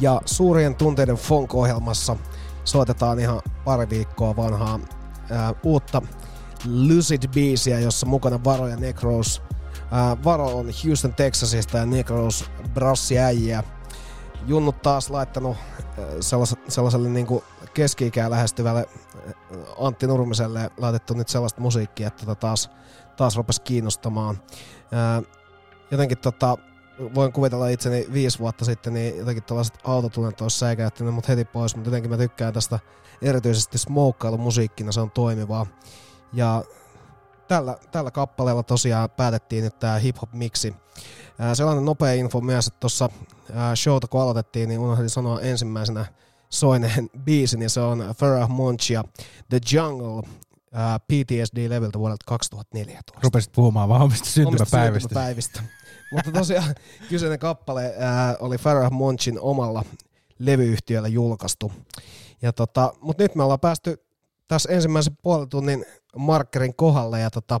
[0.00, 2.16] Ja suurien tunteiden funk-ohjelmassa
[2.64, 4.80] soitetaan ihan pari viikkoa vanhaa
[5.30, 6.02] ää, uutta
[6.64, 9.42] Lucid-biisiä, jossa mukana Varo ja Necros.
[9.90, 13.62] Ää, Varo on Houston, Texasista ja Necros brassiäjiä.
[14.46, 17.26] Junnut taas laittanut ää, sellas, sellaiselle niin
[17.74, 18.86] keski-ikää lähestyvälle
[19.80, 22.70] Antti Nurmiselle laitettu nyt sellaista musiikkia, että tota taas,
[23.16, 24.40] taas rupesi kiinnostamaan.
[24.92, 25.22] Ää,
[25.90, 26.58] jotenkin tota,
[27.14, 31.76] voin kuvitella itseni viisi vuotta sitten, niin jotenkin tällaiset autotunnat olisi säikäyttänyt mut heti pois,
[31.76, 32.78] mutta jotenkin mä tykkään tästä
[33.22, 35.66] erityisesti smokeailu-musiikkina, se on toimivaa.
[36.32, 36.64] Ja
[37.48, 40.74] tällä, tällä kappaleella tosiaan päätettiin nyt tämä hip-hop-miksi.
[41.38, 43.10] Ää, sellainen nopea info myös, että tuossa
[43.74, 46.06] showta kun aloitettiin, niin unohdin sanoa ensimmäisenä
[46.50, 49.04] soineen biisin, ja se on Farrah Monch ja
[49.48, 50.22] The Jungle
[50.72, 53.20] ää, PTSD-leveltä vuodelta 2014.
[53.22, 55.08] Rupesit puhumaan vaan omista syntymäpäivistä.
[55.08, 55.62] syntymäpäivistä.
[56.16, 56.74] Mutta tosiaan
[57.08, 59.84] kyseinen kappale ää, oli Farrah Monchin omalla
[60.38, 61.72] levyyhtiöllä julkaistu.
[62.42, 64.06] Ja tota, mutta nyt me ollaan päästy
[64.48, 65.84] tässä ensimmäisen puolen tunnin
[66.16, 67.60] markkerin kohdalle ja tota,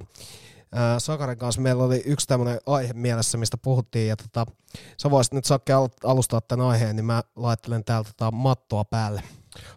[0.72, 4.46] ää, Sakarin kanssa meillä oli yksi tämmöinen aihe mielessä, mistä puhuttiin ja tota,
[5.02, 9.22] sä voisit nyt Sakke al- alustaa tämän aiheen, niin mä laittelen täältä tota mattoa päälle.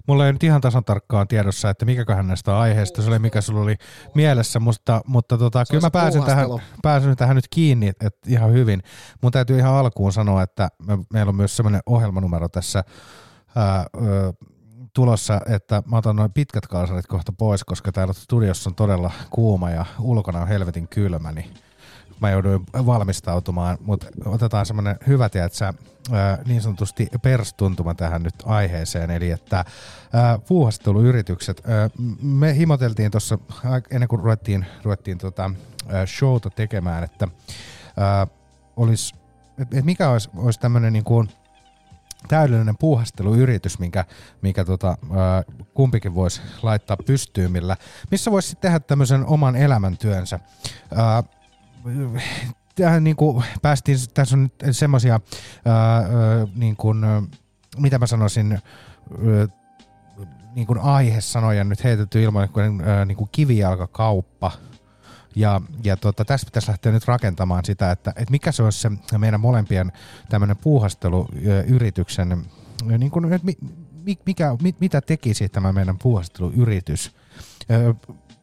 [0.08, 3.62] Mulla ei nyt ihan tasan tarkkaan tiedossa, että mikäköhän näistä aiheista se oli, mikä sulla
[3.62, 3.76] oli
[4.16, 6.48] mielessä, mutta, mutta tota, kyllä mä pääsen tähän,
[6.82, 8.84] pääsen tähän nyt kiinni että ihan hyvin.
[9.22, 12.84] Mun täytyy ihan alkuun sanoa, että me, meillä on myös semmoinen ohjelmanumero tässä
[13.56, 14.34] ää, ö,
[14.94, 19.70] tulossa, että mä otan noin pitkät kalsarit kohta pois, koska täällä studiossa on todella kuuma
[19.70, 21.54] ja ulkona on helvetin kylmä, niin
[22.22, 25.74] mä jouduin valmistautumaan, mutta otetaan semmoinen hyvä, tiedätkö,
[26.46, 29.66] niin sanotusti perstuntuma tähän nyt aiheeseen, eli että
[30.48, 31.64] puuhasteluyritykset,
[32.22, 33.38] me himoteltiin tuossa
[33.92, 35.52] ennen kuin ruvettiin, ruvettiin tota,
[36.06, 37.28] showta tekemään, että
[38.78, 39.16] olisi,
[39.58, 41.30] et, et mikä olisi, olisi tämmöinen niin kuin
[42.28, 44.06] täydellinen puuhasteluyritys, minkä,
[44.42, 44.98] minkä tota,
[45.74, 47.78] kumpikin voisi laittaa pystyyn, millä,
[48.12, 50.40] missä voisi tehdä tämmöisen oman elämäntyönsä.
[52.76, 55.20] Tähän niin kuin päästiin, tässä on semmoisia,
[56.56, 57.02] niin kuin,
[57.78, 58.60] mitä mä sanoisin,
[60.56, 64.52] niin kuin aihesanoja nyt heitetty ilman kuin, ää, niin kuin kivijalkakauppa.
[65.36, 69.18] Ja, ja tota, tässä pitäisi lähteä nyt rakentamaan sitä, että, että mikä se olisi se
[69.18, 69.92] meidän molempien
[70.30, 72.46] tämmöinen puuhasteluyrityksen,
[72.98, 77.16] niin kuin, että mi, mikä, mit, mitä tekisi tämä meidän puuhasteluyritys.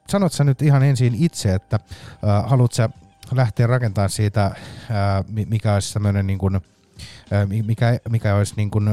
[0.09, 1.81] Sanot sä nyt ihan ensin itse, että
[2.23, 2.89] ää, haluat sä
[3.33, 4.55] lähteä rakentamaan siitä,
[4.91, 6.61] ää, mikä olisi tämmöinen niin kuin,
[7.31, 8.89] ää, mikä, mikä olisi niin kuin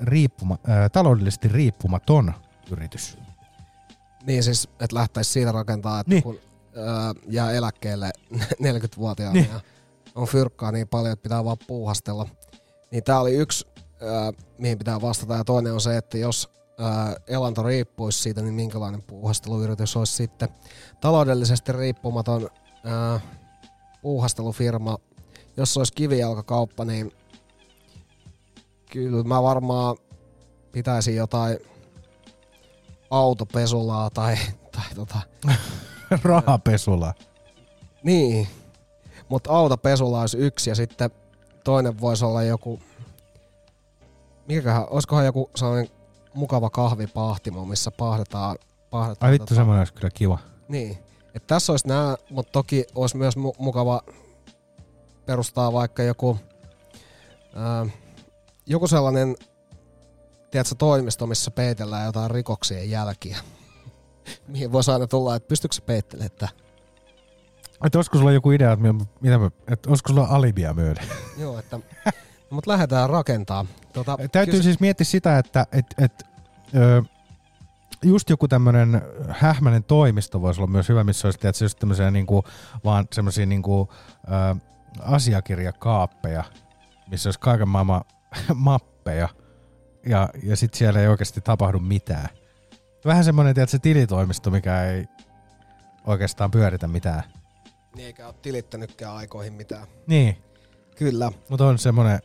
[0.00, 2.32] riippuma, ää, taloudellisesti riippumaton
[2.70, 3.18] yritys.
[4.26, 6.22] Niin siis, että lähtäisi siitä rakentaa, että niin.
[6.22, 6.38] kun
[6.76, 8.10] ää, jää eläkkeelle
[8.68, 9.48] 40-vuotiaana niin.
[9.52, 9.60] ja
[10.14, 12.28] on fyrkkaa niin paljon, että pitää vaan puuhastella.
[12.90, 17.16] Niin tää oli yksi, ää, mihin pitää vastata, ja toinen on se, että jos ää,
[17.26, 20.48] elanto riippuisi siitä, niin minkälainen puuhasteluyritys olisi sitten
[21.00, 22.50] taloudellisesti riippumaton
[22.84, 23.20] ää,
[24.02, 24.98] puuhastelufirma.
[25.56, 27.12] Jos se olisi kivijalkakauppa, niin
[28.90, 29.96] kyllä mä varmaan
[30.72, 31.58] pitäisin jotain
[33.10, 34.36] autopesulaa tai,
[34.72, 35.18] tai tota...
[36.24, 37.14] Rahapesula.
[38.02, 38.48] Niin,
[39.28, 41.10] mutta autopesula olisi yksi ja sitten
[41.64, 42.80] toinen voisi olla joku...
[44.48, 45.88] Mikäköhän, olisikohan joku sellainen
[46.34, 48.56] mukava kahvipahtimo, missä pahdetaan...
[48.90, 49.54] pahdetaan Ai vittu, tota...
[49.54, 50.38] semmoinen olisi kyllä kiva.
[50.68, 50.98] Niin.
[51.34, 54.02] Et tässä olisi nämä, mutta toki olisi myös mu- mukava
[55.26, 56.38] perustaa vaikka joku,
[57.54, 57.86] ää,
[58.66, 59.36] joku sellainen
[60.50, 63.38] tiedätkö, toimisto, missä peitellään jotain rikoksien jälkiä.
[64.48, 66.48] Mihin voisi aina tulla, että pystyykö se peittelemään, että
[67.84, 71.04] että olisiko sulla joku idea, että, mitä mä, että olisiko sulla alibia myöden?
[71.38, 72.12] Joo, että no,
[72.50, 73.66] mutta lähdetään rakentaa.
[73.92, 76.12] Tota, Täytyy kys- siis miettiä sitä, että et, et,
[78.02, 82.44] just joku tämmöinen hähmäinen toimisto voisi olla myös hyvä, missä olisi tietysti just tämmöisiä niinku,
[82.84, 83.88] vaan semmoisia niinku,
[84.24, 84.56] ö,
[85.00, 86.44] asiakirjakaappeja,
[87.10, 88.04] missä olisi kaiken maailman
[88.54, 89.28] mappeja,
[90.06, 92.28] ja, ja sitten siellä ei oikeasti tapahdu mitään.
[93.04, 95.06] Vähän semmoinen, tiedätkö, tilitoimisto, mikä ei
[96.06, 97.22] oikeastaan pyöritä mitään.
[97.96, 99.86] Niin eikä ole tilittänytkään aikoihin mitään.
[100.06, 100.36] Niin.
[100.96, 101.32] Kyllä.
[101.48, 102.18] Mutta on semmoinen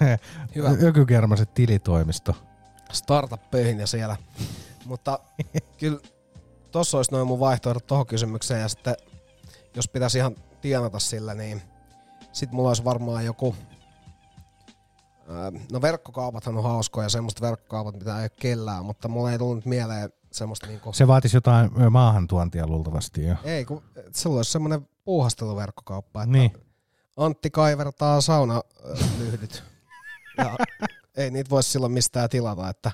[0.54, 0.70] Hyvä.
[0.88, 2.36] ökykermaset tilitoimisto.
[2.92, 4.16] startup-pöhinä siellä.
[4.84, 5.18] Mutta
[5.78, 6.00] kyllä
[6.70, 8.94] tossa olisi noin mun vaihtoehdot tohon kysymykseen ja sitten
[9.76, 11.62] jos pitäisi ihan tienata sillä, niin
[12.32, 13.54] sit mulla olisi varmaan joku
[15.72, 20.12] No verkkokaupathan on hauskoja, semmoista verkkokaupat, mitä ei ole kellään, mutta mulla ei tullut mieleen
[20.32, 20.92] semmoista niinku...
[20.92, 23.34] Se vaatisi jotain maahantuontia luultavasti jo.
[23.44, 23.82] Ei, kun
[24.16, 26.52] sulla olisi semmoinen puuhasteluverkkokauppa, että Niin.
[27.16, 29.64] Antti kaivertaa saunalyhdyt.
[30.38, 30.56] Ja
[31.16, 32.92] ei niitä voi silloin mistään tilata, että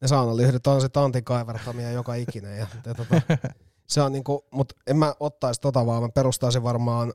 [0.00, 2.58] ne saunalyhdyt on sitten Antin kaivertamia joka ikinen.
[2.58, 3.22] Ja, ja tota,
[3.86, 7.12] se on niinku, mut en mä ottaisi tota vaan, mä perustaisin varmaan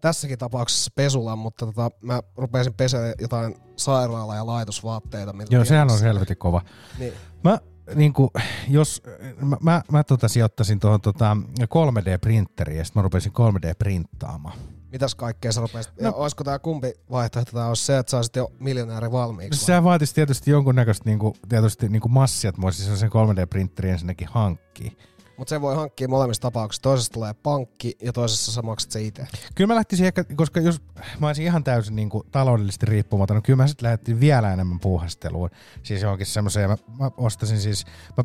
[0.00, 5.34] tässäkin tapauksessa pesulan, mutta tota, mä rupesin pesemään jotain sairaala- ja laitosvaatteita.
[5.50, 6.62] Joo, sehän on helvetin kova.
[6.98, 7.12] Niin.
[7.44, 7.58] Mä,
[7.94, 8.30] niin kuin,
[8.68, 9.02] jos,
[9.40, 14.52] mä, mä, mä tota, sijoittaisin tuohon tota 3D-printeriin ja sitten mä rupesin 3D-printtaamaan.
[14.94, 15.92] Mitäs kaikkea sä rupesit?
[16.00, 16.10] No.
[16.10, 16.16] No.
[16.16, 17.52] Olisiko tää kumpi vaihtoehto?
[17.52, 19.60] Tää olisi se, että saisit jo miljonääri valmiiksi.
[19.60, 19.66] vai?
[19.66, 24.90] Sehän vaatisi tietysti jonkunnäköistä niinku, tietysti niinku massia, että mä voisin sen 3D-printerin ensinnäkin hankkia.
[25.36, 26.82] Mutta se voi hankkia molemmissa tapauksissa.
[26.82, 29.26] Toisessa tulee pankki ja toisessa sä maksat se itse.
[29.54, 30.82] Kyllä mä lähtisin ehkä, koska jos
[31.20, 34.80] mä olisin ihan täysin niin kuin taloudellisesti riippumaton, niin kyllä mä sitten lähdettiin vielä enemmän
[34.80, 35.50] puuhasteluun.
[35.82, 37.84] Siis johonkin semmoiseen, mä, mä ostasin siis,
[38.16, 38.24] mä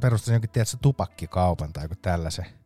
[0.00, 2.59] perustasin jonkin, tiedätkö, tupakkikaupan tai joku tällaisen.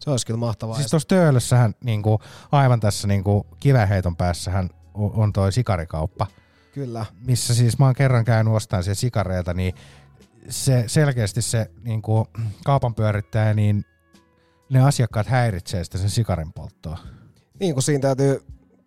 [0.00, 0.76] Se olisi kyllä mahtavaa.
[0.76, 2.18] Siis tuossa Töölössähän niin kuin,
[2.52, 6.26] aivan tässä niin kuin kiväheiton päässähän on on toi sikarikauppa,
[6.72, 7.06] Kyllä.
[7.26, 9.74] missä siis mä oon kerran käynyt ostamaan siellä sikareita, niin
[10.48, 12.24] se selkeästi se niin kuin,
[12.64, 13.84] kaupan pyörittäjä, niin
[14.70, 16.98] ne asiakkaat häiritsee sitä sen sikarin polttoa.
[17.60, 18.42] Niin kuin siinä täytyy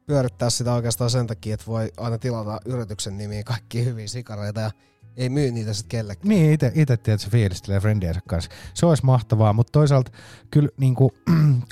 [0.05, 4.71] pyörittää sitä oikeastaan sen takia, että voi aina tilata yrityksen nimiin kaikki hyviä sikareita ja
[5.17, 6.29] ei myy niitä sitten kellekään.
[6.29, 8.51] Niin, itse, tiedät, se fiilistelee friendiensä kanssa.
[8.73, 10.11] Se olisi mahtavaa, mutta toisaalta
[10.51, 11.11] kyllä niin kuin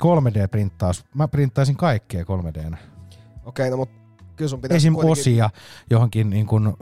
[0.04, 2.76] 3D-printtaus, mä printtaisin kaikkea 3D.
[3.44, 3.94] Okei, no mutta
[4.36, 4.94] kyllä sun pitäisi Esim.
[4.94, 5.50] kuitenkin- osia
[5.90, 6.74] johonkin, niin kuin,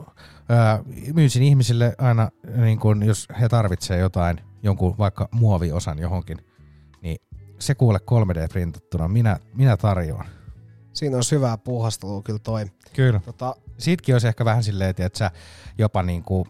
[0.49, 0.83] ää,
[1.13, 6.37] myysin ihmisille aina, niin kuin, jos he tarvitsee jotain, jonkun vaikka muoviosan johonkin,
[7.01, 7.17] niin
[7.59, 10.25] se kuule 3D-printattuna, minä, minä tarjoan.
[10.93, 12.65] Siinä olisi hyvää puuhastelua kyllä toi.
[12.93, 13.21] Kyllä.
[13.25, 15.31] Tota, Siitäkin olisi ehkä vähän silleen, että sä
[15.77, 16.47] jopa niinku,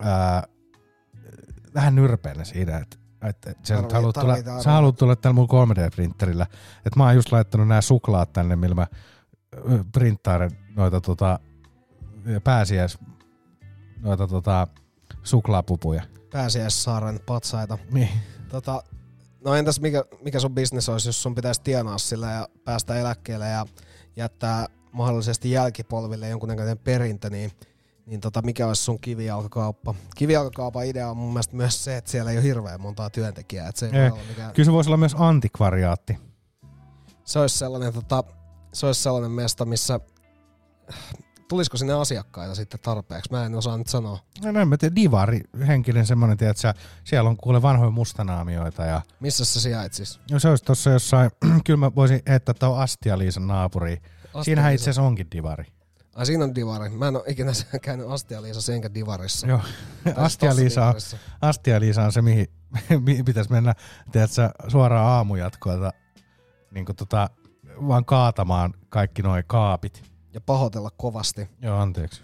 [0.00, 0.42] ää,
[1.74, 5.34] vähän nyrpeillä siinä, että että et sä, Tarvii- haluat tulla, tarvitaan sä haluat tulla tällä
[5.34, 6.46] mun 3D-printerillä.
[6.76, 8.86] Että mä oon just laittanut nämä suklaat tänne, millä mä
[9.92, 11.38] printtailen noita tota,
[12.44, 12.98] pääsiäis,
[14.00, 14.66] noita tota,
[15.22, 16.02] suklaapupuja.
[16.32, 17.78] Pääsiäissaaren patsaita.
[17.92, 18.08] Niin.
[18.48, 18.82] Tota,
[19.44, 23.48] no entäs mikä, mikä sun bisnes olisi, jos sun pitäisi tienaa sillä ja päästä eläkkeelle
[23.48, 23.66] ja
[24.16, 27.50] jättää mahdollisesti jälkipolville jonkunnäköinen perintö, niin,
[28.06, 29.94] niin tota, mikä olisi sun kivijalkakauppa?
[30.16, 33.68] Kivijalkakaupan idea on mun mielestä myös se, että siellä ei ole hirveän montaa työntekijää.
[33.68, 34.10] Että se, ei Ei.
[34.28, 36.18] mikään, Kyllä se voisi olla myös antikvariaatti.
[37.24, 38.24] se, olisi sellainen, tota,
[38.72, 40.00] se olisi sellainen mesta, missä
[41.48, 43.30] tulisiko sinne asiakkaita sitten tarpeeksi?
[43.32, 44.18] Mä en osaa nyt sanoa.
[44.44, 46.74] No en mä tiedä, divari henkinen semmoinen, tiedät sä,
[47.04, 50.20] siellä on kuule vanhoja mustanaamioita ja Missä se sijaitsisi?
[50.30, 51.30] No se olisi tossa jossain,
[51.66, 54.02] kyllä mä voisin heittää tuohon Astia-Liisan naapuriin.
[54.34, 55.64] Astia Siinähän itse asiassa onkin divari.
[56.14, 56.88] Ai siinä on divari.
[56.88, 57.52] Mä en ole ikinä
[57.82, 59.46] käynyt Astia-Liisassa enkä divarissa.
[59.46, 59.60] Joo.
[60.04, 60.94] Siis Astia-Liisa.
[61.40, 62.46] Astia-Liisa on se, mihin,
[63.06, 63.74] mihin pitäisi mennä
[64.12, 65.92] tiedätkö, suoraan aamujatkoilta
[66.70, 67.30] niin tota,
[67.88, 70.02] vaan kaatamaan kaikki nuo kaapit.
[70.34, 71.48] Ja pahoitella kovasti.
[71.62, 72.22] Joo, anteeksi.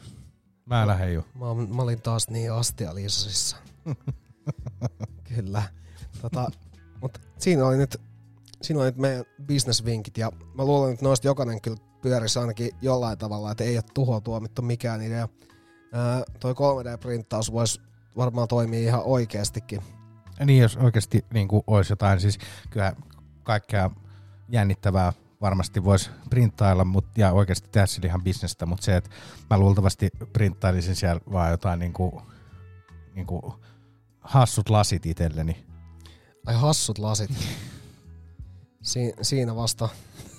[0.67, 1.25] Mä lähden jo.
[1.35, 3.57] Mä, mä olin taas niin Astia-Liisasissa.
[5.35, 5.63] Kyllä.
[6.23, 6.51] Tota,
[7.01, 8.01] mut siinä oli nyt
[8.63, 13.19] siinä oli nyt meidän businessvinkit ja mä luulen, että noista jokainen kyllä pyörisi ainakin jollain
[13.19, 15.29] tavalla, että ei ole tuhoa tuomittu mikään idea.
[15.93, 17.81] Ää, toi 3D-printtaus voisi
[18.17, 19.83] varmaan toimia ihan oikeastikin.
[20.45, 22.39] Niin, jos oikeasti niin kuin olisi jotain, siis
[22.71, 22.93] kyllä
[23.43, 23.91] kaikkea
[24.49, 29.11] jännittävää varmasti voisi printtailla mut, ja oikeasti tehdä sillä ihan bisnestä, mutta se, että
[29.51, 32.13] mä luultavasti printtailisin siellä vaan jotain niin kuin,
[33.15, 33.43] niin kuin
[34.21, 35.67] hassut lasit itselleni.
[36.47, 37.31] Ai hassut lasit.
[38.83, 39.89] Si- siinä vasta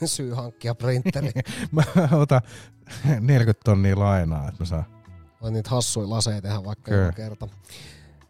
[0.17, 1.31] syy hankkia printeri.
[1.71, 2.41] mä otan
[3.19, 4.85] 40 tonnia lainaa, että mä saan.
[5.41, 7.47] Voi niitä hassuja laseja tehdä vaikka joka kerta.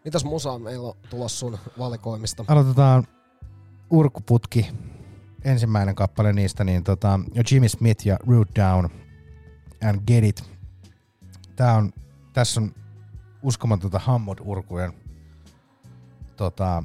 [0.05, 2.45] Mitäs musaa meillä on tulossa sun valikoimista?
[2.47, 3.07] Aloitetaan
[3.89, 4.71] Urkuputki,
[5.43, 7.19] ensimmäinen kappale niistä, niin tota,
[7.51, 8.89] Jimmy Smith ja Root Down
[9.83, 10.43] and Get It.
[11.55, 11.93] Tää on,
[12.33, 12.71] tässä on
[13.43, 14.93] uskomatonta Hammond-urkujen
[16.35, 16.83] tota,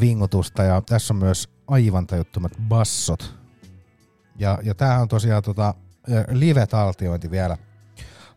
[0.00, 3.34] vingutusta ja tässä on myös aivan tajuttomat bassot.
[4.38, 5.74] Ja, ja tää on tosiaan tota,
[6.30, 7.56] live-taltiointi vielä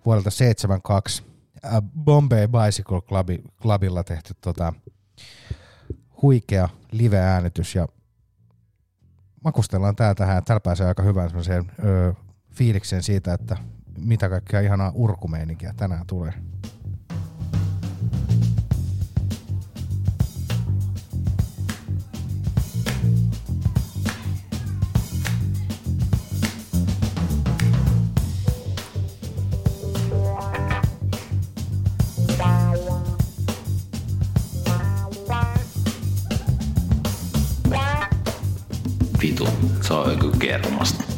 [0.06, 1.24] vuodelta 72
[1.66, 1.72] äh,
[2.04, 4.74] Bombay Bicycle Clubi, Clubilla tehty tota,
[6.22, 7.88] huikea live-äänitys ja
[9.44, 10.44] makustellaan tää tähän.
[10.44, 11.72] Täällä pääsee aika hyvään semmoiseen
[12.52, 13.58] fiilikseen siitä, että
[13.98, 16.34] mitä kaikkea ihanaa urkumeininkiä tänään tulee.
[39.40, 41.09] Vitu, se on joku kermasta.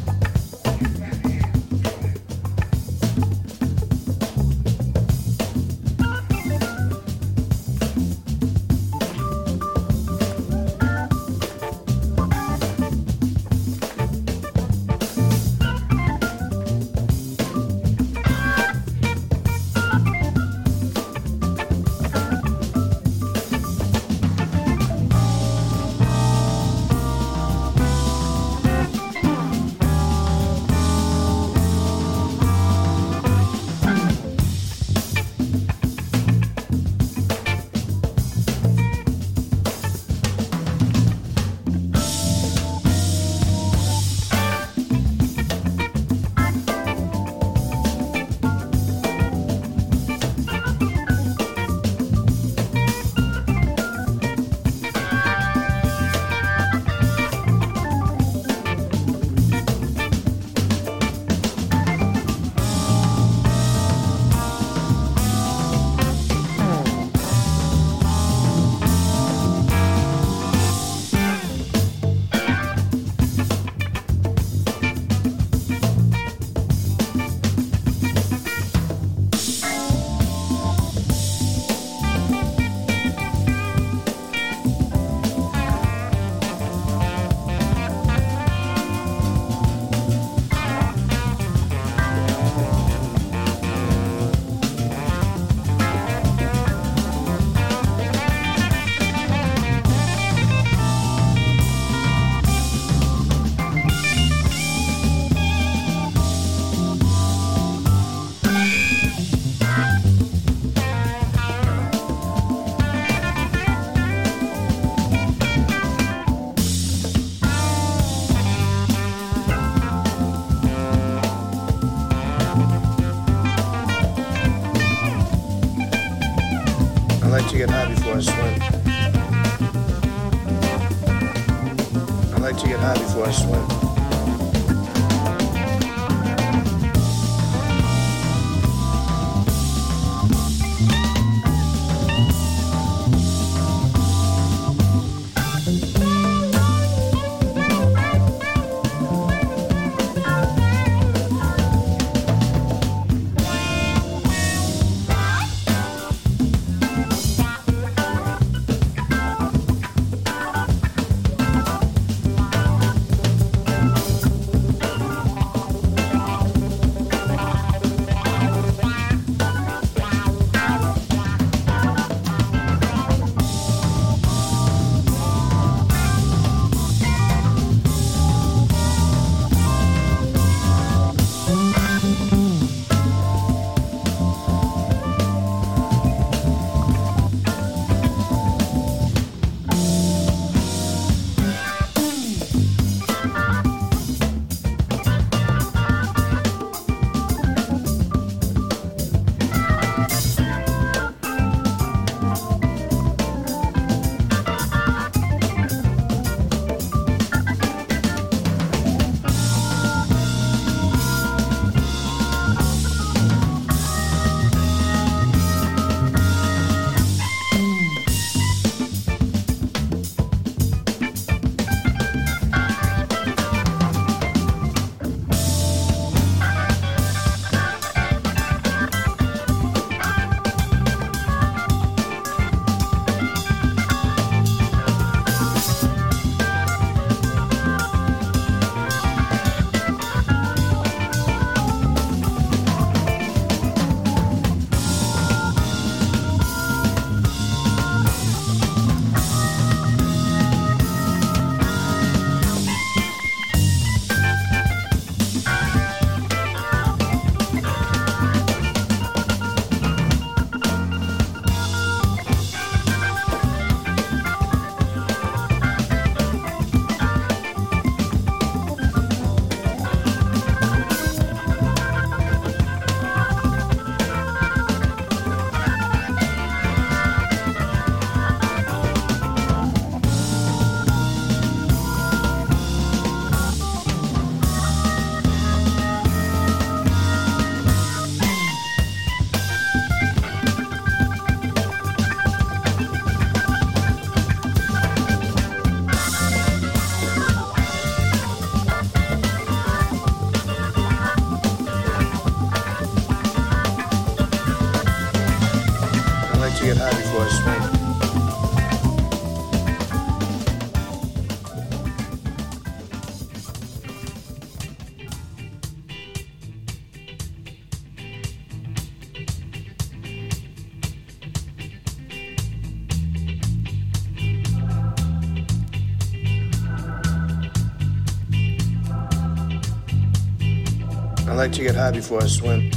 [331.52, 332.70] To get high before I swim.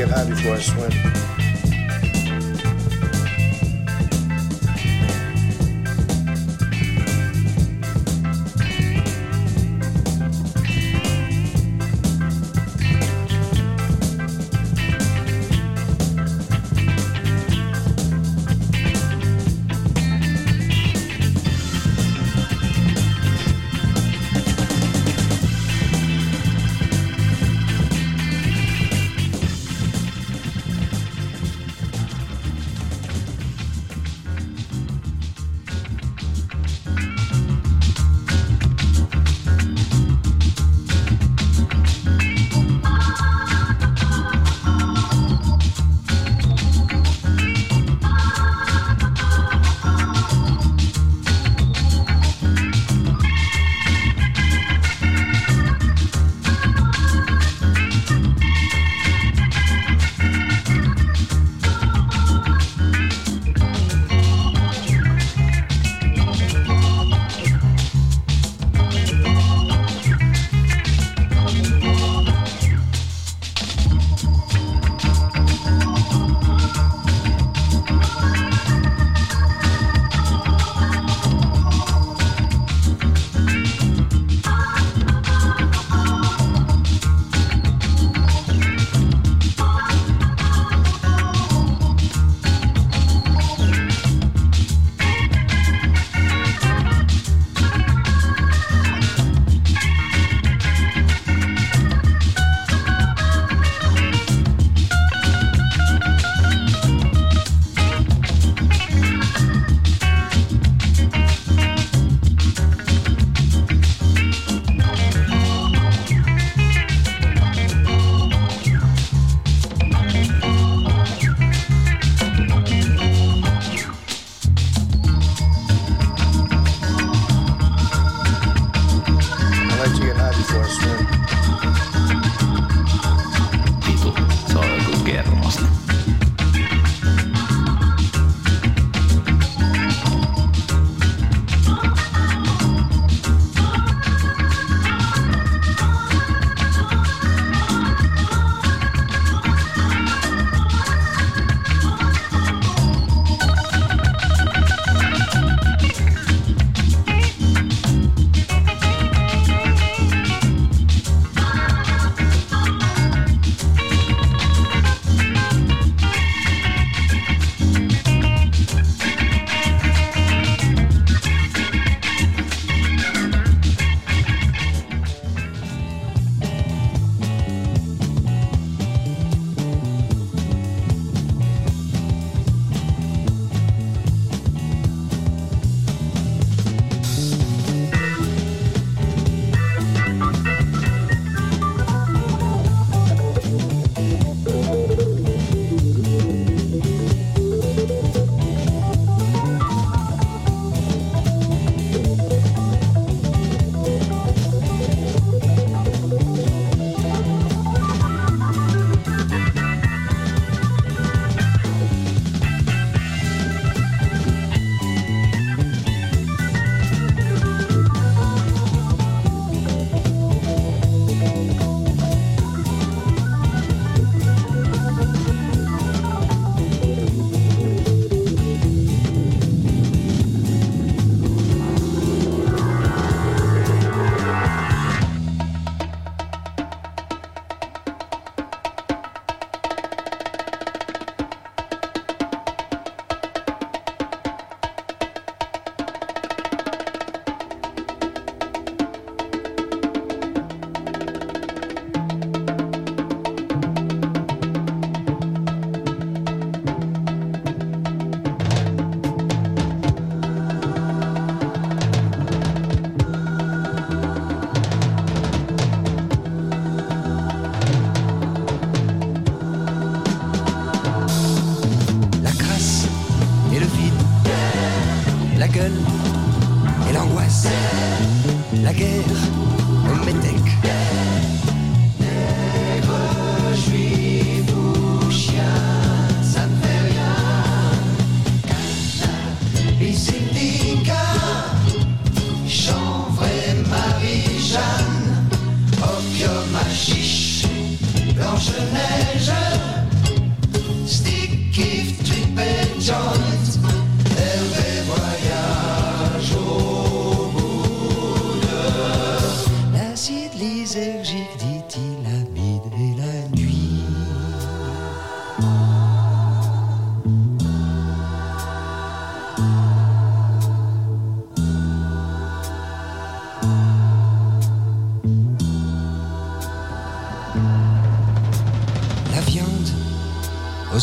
[0.00, 1.49] Get high before I swim.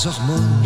[0.06, 0.57] Hormones,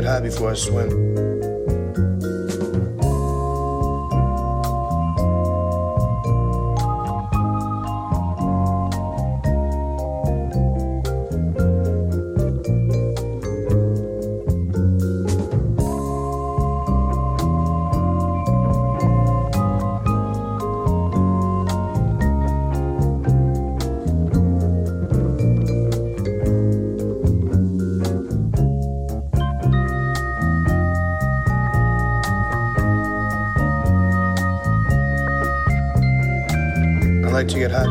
[0.00, 1.57] get high before I swim.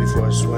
[0.07, 0.56] Before I swim.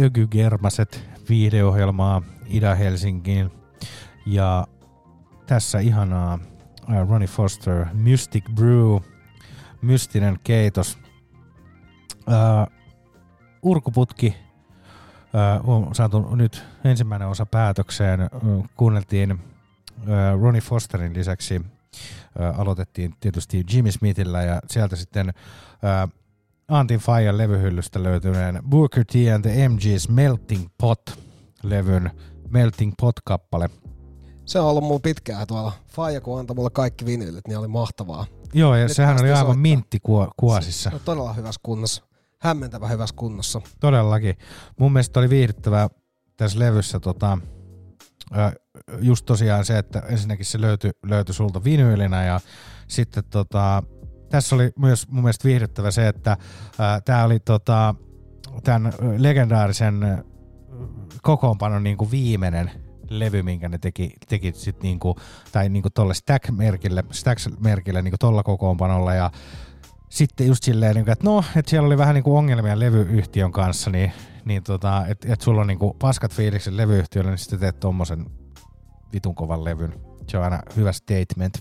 [0.00, 3.50] Ökygermaset viihdeohjelmaa Ida-Helsinkiin.
[4.26, 4.66] Ja
[5.46, 6.38] tässä ihanaa
[6.88, 8.98] uh, Ronnie Foster, Mystic Brew,
[9.82, 10.98] mystinen keitos.
[12.26, 12.72] Uh,
[13.62, 14.36] urkuputki
[15.64, 18.20] uh, on saatu nyt ensimmäinen osa päätökseen.
[18.76, 21.62] Kuunneltiin uh, Ronnie Fosterin lisäksi
[22.58, 25.32] aloitettiin tietysti Jimmy Smithillä ja sieltä sitten
[26.68, 32.10] Antin Fajan levyhyllystä löytyneen Booker T and the MG's Melting Pot-levyn
[32.50, 33.70] Melting Pot-kappale.
[34.44, 35.72] Se on ollut mulla pitkään tuolla.
[35.86, 38.26] Faija kun antoi mulle kaikki vinylit, niin oli mahtavaa.
[38.54, 40.90] Joo, ja Nyt sehän oli aivan mintti kuo- kuosissa.
[40.90, 42.02] Se on todella hyvässä kunnossa.
[42.40, 43.60] Hämmentävä hyvässä kunnossa.
[43.80, 44.34] Todellakin.
[44.78, 45.88] Mun mielestä oli viihdyttävää
[46.36, 47.38] tässä levyssä tota,
[49.00, 52.40] just tosiaan se, että ensinnäkin se löytyi, löytyi sulta vinyylinä ja
[52.88, 53.82] sitten tota,
[54.30, 56.36] tässä oli myös mun mielestä viihdyttävä se, että
[57.04, 57.94] tämä oli tota,
[58.64, 60.24] tämän legendaarisen
[61.22, 62.70] kokoonpanon niin kuin viimeinen
[63.10, 65.16] levy, minkä ne teki, teki sit niinku,
[65.52, 69.30] tai niinku tolle Stack-merkille, Stack-merkille niinku tolla kokoonpanolla ja
[70.08, 74.12] sitten just silleen, niinku, että no, että siellä oli vähän niinku ongelmia levyyhtiön kanssa, niin,
[74.44, 78.26] niin tota, että et sulla on niinku paskat fiilikset levyyhtiölle, niin sitten teet tommosen
[79.12, 79.94] vitun kovan levyn.
[80.28, 81.58] Se on aina hyvä statement.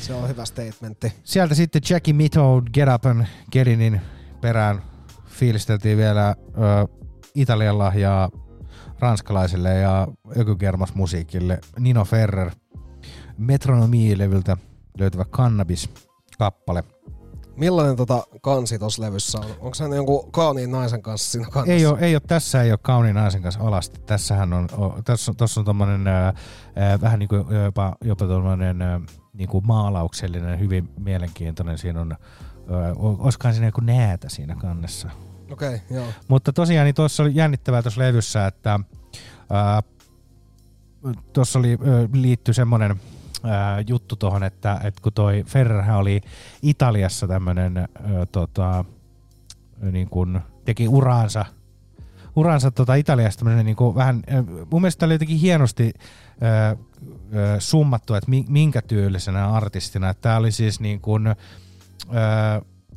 [0.00, 1.12] Se on hyvä statementti.
[1.24, 4.00] Sieltä sitten Jackie Mito, Get Up and Get Inin
[4.40, 4.82] perään
[5.26, 6.34] fiilisteltiin vielä ö,
[7.34, 8.30] Italian lahjaa
[8.98, 10.08] ranskalaiselle ja
[10.38, 12.50] ökygermas musiikille Nino Ferrer
[13.38, 14.56] Metronomie-levyltä
[14.98, 16.84] löytyvä Cannabis-kappale.
[17.56, 19.44] Millainen tota kansi tuossa levyssä on?
[19.60, 21.72] Onko se jonkun kauniin naisen kanssa siinä kannessa?
[21.72, 24.00] Ei ole, ei ole, tässä ei ole kauniin naisen kanssa alasti.
[24.06, 26.32] Tässähän on, o, tässä, on- tässä on tommonen ää,
[27.00, 29.00] vähän niin kuin jopa, jopa tommonen ää,
[29.38, 31.78] niin kuin maalauksellinen, hyvin mielenkiintoinen.
[31.78, 32.16] Siinä on,
[32.98, 35.10] olisikohan siinä joku näätä siinä kannessa.
[35.50, 36.06] Okei, okay, joo.
[36.28, 38.80] Mutta tosiaan niin tuossa oli jännittävää tuossa levyssä, että
[41.32, 41.78] tuossa oli,
[42.12, 43.00] liittyi semmoinen
[43.44, 46.20] ää, juttu tuohon, että, että kun toi Ferrerhän oli
[46.62, 47.88] Italiassa tämmöinen
[48.32, 48.84] tota,
[49.92, 51.44] niin kuin teki uraansa
[52.36, 54.22] uransa tota Italiasta niin kuin vähän,
[54.70, 55.92] mun mielestä oli jotenkin hienosti
[57.58, 60.14] summattu, että mi- minkä tyylisenä artistina.
[60.14, 61.28] Tämä oli siis niin kuin,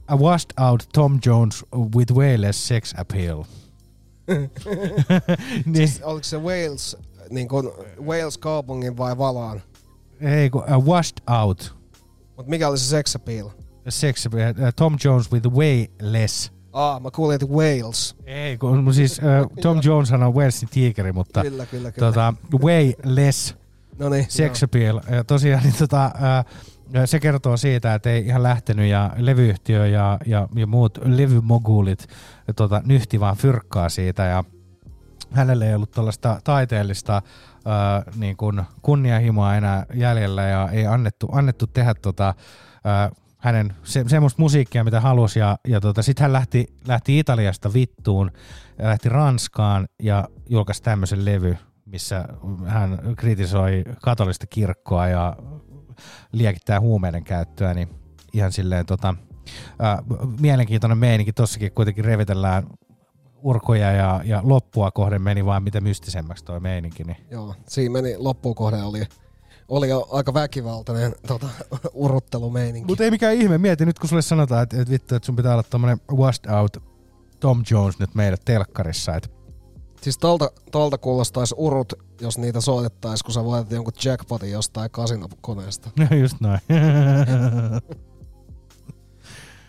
[0.08, 1.66] a washed out Tom Jones
[1.96, 3.44] with way less sex appeal.
[5.66, 5.76] niin.
[5.76, 6.98] Siis oliko se Wales,
[7.30, 7.70] niin kuin
[8.06, 9.62] Wales kaupungin vai Valaan?
[10.22, 11.76] Ei, kun a washed out.
[12.38, 13.50] Mut mikä oli se sex appeal?
[13.90, 14.52] Sex appeal.
[14.52, 16.52] Uh, Tom Jones with way less.
[16.74, 18.16] Ah, mä kuulin, että Wales.
[18.26, 22.08] Ei, kun siis uh, Tom Joneshan on Walesin tiikeri, mutta Kyllä, kyllä, kyllä.
[22.08, 23.56] Tota, way less
[24.02, 24.66] Noniin, sex joo.
[24.66, 25.02] appeal.
[25.10, 26.12] Ja tosiaan niin, tota,
[27.06, 32.08] se kertoo siitä, että ei ihan lähtenyt ja levyyhtiö ja, ja, ja muut levymoguulit
[32.56, 34.44] tota, nyhti vaan fyrkkaa siitä ja
[35.32, 41.68] hänelle ei ollut tällaista taiteellista äh, niin kuin kunnianhimoa enää jäljellä ja ei annettu, annettu
[41.68, 45.40] tehdä tota, äh, hänen se, semmoista musiikkia, mitä halusi.
[45.40, 48.32] Ja, ja tota, sitten hän lähti, lähti Italiasta vittuun,
[48.78, 51.58] ja lähti Ranskaan ja julkaisi tämmöisen levy,
[51.92, 52.26] missä
[52.66, 55.38] hän kritisoi katolista kirkkoa ja
[56.32, 57.90] liekittää huumeiden käyttöä, niin
[58.34, 59.16] ihan silleen tota,
[59.84, 59.98] äh,
[60.40, 61.34] mielenkiintoinen meininki.
[61.34, 62.68] Tossakin kuitenkin revitellään
[63.44, 67.04] urkoja ja, ja loppua kohden meni vaan mitä mystisemmäksi toi meininki.
[67.04, 67.18] Niin.
[67.32, 69.04] Joo, siinä meni loppuun kohde oli,
[69.68, 71.48] oli jo aika väkivaltainen tota,
[71.94, 72.88] uruttelumeininki.
[72.88, 75.54] Mutta ei mikään ihme, mieti nyt kun sulle sanotaan, että, että vittu, että sun pitää
[75.54, 76.78] olla tommonen washed out
[77.40, 79.30] Tom Jones nyt meidän telkkarissa, että
[80.02, 85.90] Siis tolta, tolta kuulostaisi urut, jos niitä soitettaisiin, kun sä voitat jonkun jackpotin jostain kasinokoneesta.
[86.22, 86.60] just noin.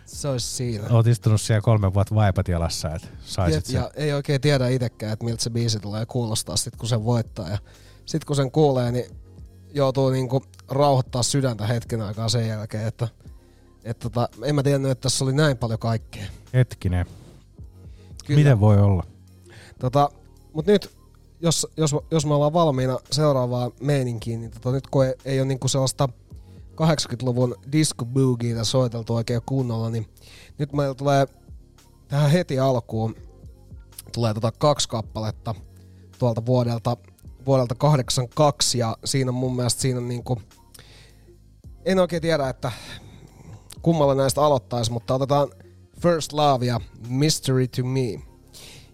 [0.07, 0.89] Se olisi siinä.
[0.91, 3.75] Oot istunut siellä kolme vuotta vaipat jalassa, että saisit ja, sen.
[3.75, 7.49] ja ei oikein tiedä itsekään, että miltä se biisi tulee kuulostaa sit kun sen voittaa.
[7.49, 7.59] Ja
[8.07, 9.05] sit kun sen kuulee, niin
[9.75, 13.09] joutuu niinku rauhoittaa sydäntä hetken aikaa sen jälkeen, että
[13.85, 16.25] et tota, en mä tiennyt, että tässä oli näin paljon kaikkea.
[16.55, 17.07] Hetkinen.
[18.27, 18.39] Kyllä.
[18.39, 19.07] Miten voi olla?
[19.79, 20.11] Tota,
[20.53, 20.97] mut nyt,
[21.41, 25.49] jos, jos, jos me ollaan valmiina seuraavaan meininkiin, niin tota, nyt kun ei, ei ole
[25.49, 26.09] niinku sellaista
[26.73, 30.07] 80-luvun disco boogieta soiteltu oikein kunnolla, niin
[30.59, 31.27] nyt meillä tulee
[32.09, 33.17] tähän heti alkuun
[34.13, 35.55] tulee tota kaksi kappaletta
[36.19, 36.97] tuolta vuodelta,
[37.47, 40.43] vuodelta 82 ja siinä on mun mielestä siinä on niinku,
[41.85, 42.73] en oikein tiedä, että
[43.83, 45.49] kummalla näistä aloittaisi, mutta otetaan
[46.01, 48.23] First Love ja Mystery to Me.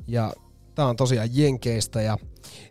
[0.07, 0.33] Ja
[0.79, 2.19] tää on tosiaan Jenkeistä ja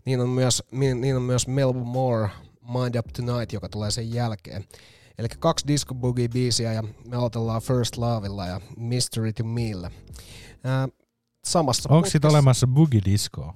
[0.06, 2.30] niin on myös, niin on myös Melbourne Moore
[2.62, 4.64] Mind Up Tonight, joka tulee sen jälkeen.
[5.18, 9.92] Eli kaksi disco boogie biisiä ja me aloitellaan First Lovella ja Mystery to Meillä.
[10.64, 10.88] Ää,
[11.46, 13.54] samassa Onko putkessa- olemassa boogie disco?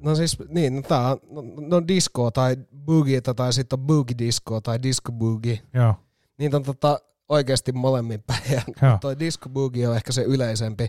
[0.00, 4.18] No siis, niin, no tää on no, no disco tai boogieta tai sitten on boogie
[4.18, 5.60] disco tai disco boogie.
[5.74, 5.94] Joo.
[6.38, 8.42] Niitä on tota, oikeasti molemmin päin.
[8.50, 8.98] Ja Joo.
[9.00, 10.86] toi disco boogie on ehkä se yleisempi.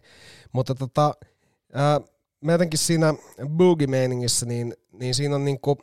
[0.53, 1.13] Mutta tota,
[1.73, 2.01] ää,
[2.41, 3.13] mä jotenkin siinä
[3.47, 5.77] boogie-meiningissä, niin, niin siinä on niinku,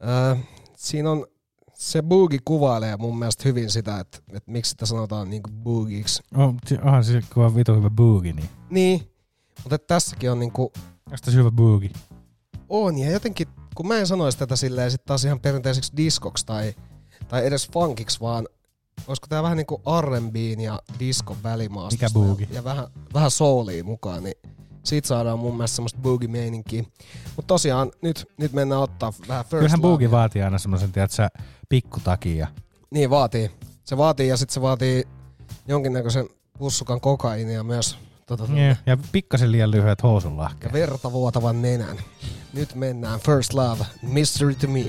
[0.00, 0.36] ää,
[0.76, 1.26] siinä on,
[1.74, 6.22] se boogie kuvailee mun mielestä hyvin sitä, että, että miksi sitä sanotaan niinku boogieksi.
[6.36, 8.48] Oh, si- onhan se kun on vitu hyvä boogie, niin.
[8.70, 9.12] Niin,
[9.62, 11.90] mutta tässäkin on niinku, Onko tässä hyvä boogie?
[12.68, 16.74] On, ja jotenkin, kun mä en sanoisi tätä silleen sit taas ihan perinteiseksi diskoksi tai,
[17.28, 18.48] tai edes funkiksi, vaan
[19.06, 22.06] olisiko tää vähän niinku R&Bn ja diskon välimaastosta.
[22.06, 22.46] Mikä boogie?
[22.50, 24.34] Ja, ja vähän, vähän soulia mukaan, niin
[24.84, 26.84] siitä saadaan mun mielestä semmoista boogie-meininkiä.
[27.36, 31.28] Mutta tosiaan, nyt, nyt mennään ottaa vähän first Kyllähän boogie vaatii aina semmoisen, tiedätkö,
[31.68, 32.46] pikkutakin ja
[32.90, 33.50] Niin vaatii.
[33.84, 35.04] Se vaatii ja sitten se vaatii
[35.68, 36.28] jonkinnäköisen
[36.58, 37.98] pussukan kokainia myös.
[38.26, 38.78] Tota, yeah.
[38.86, 40.72] ja pikkasen liian lyhyet housunlahkeet.
[40.72, 41.96] ja verta vuotavan nenän.
[42.52, 44.84] Nyt mennään First Love, Mystery to Me.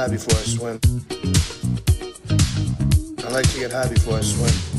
[0.00, 0.80] high before I swim.
[3.22, 4.69] I like to get high before I swim.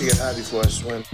[0.00, 1.09] to get high before I swim.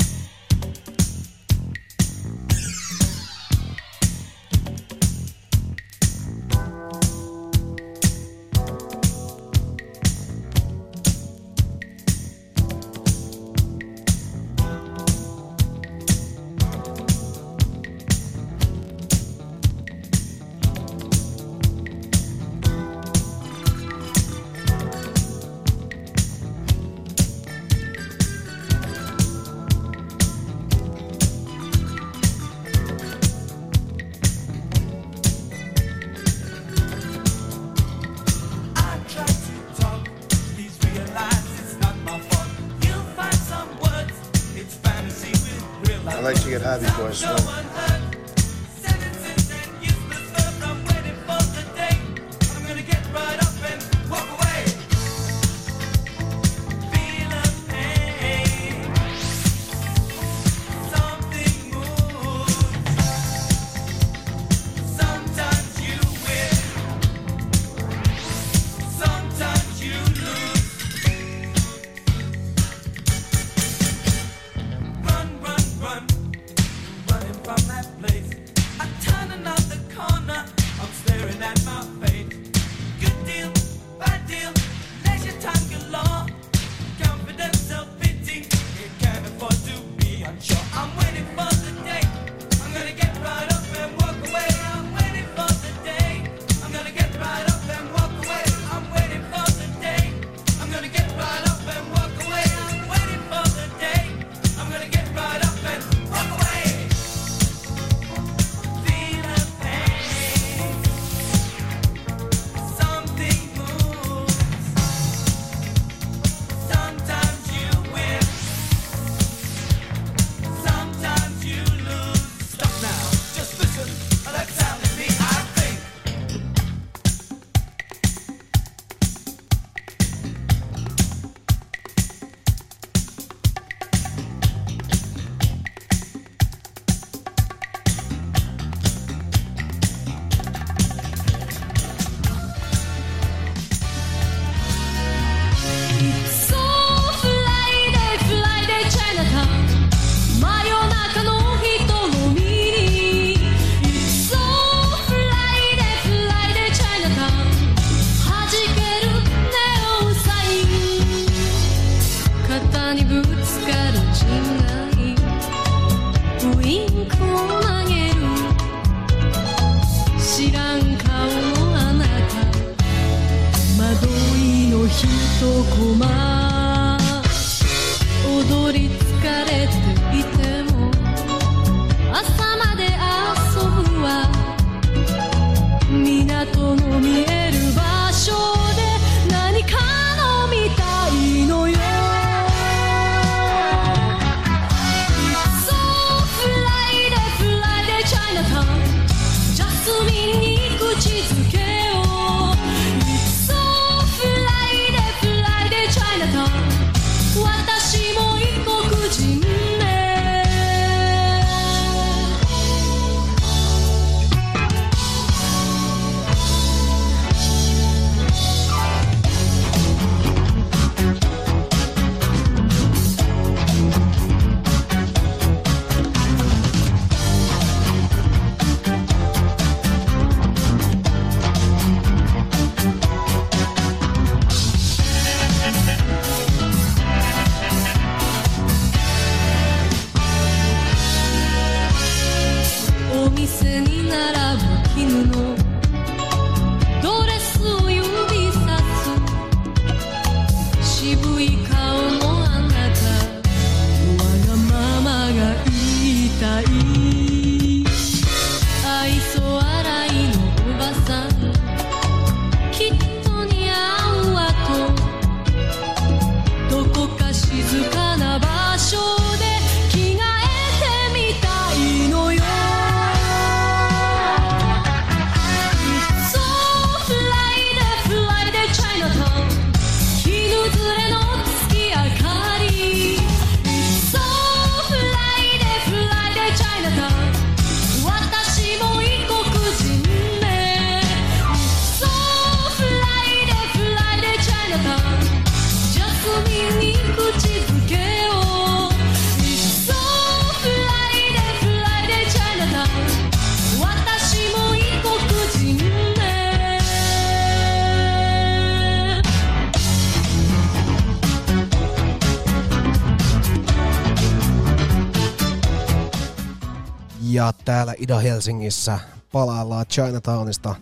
[318.06, 318.98] Ida-Helsingissä.
[319.32, 320.74] Palaillaan Chinatownista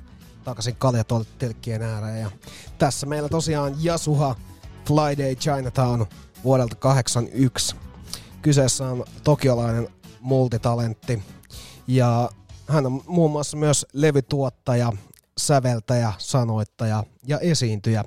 [0.44, 2.20] takaisin Kaljatolttelkkien ääreen.
[2.20, 2.30] Ja
[2.78, 4.36] tässä meillä tosiaan Yasuha
[4.86, 6.06] Flyday Chinatown
[6.44, 7.76] vuodelta 81.
[8.42, 9.88] Kyseessä on tokiolainen
[10.20, 11.22] multitalentti
[11.86, 12.30] ja
[12.68, 14.92] hän on muun muassa myös levytuottaja,
[15.38, 18.04] säveltäjä, sanoittaja ja esiintyjä.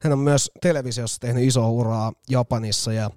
[0.00, 3.10] Hän on myös televisiossa tehnyt isoa uraa Japanissa ja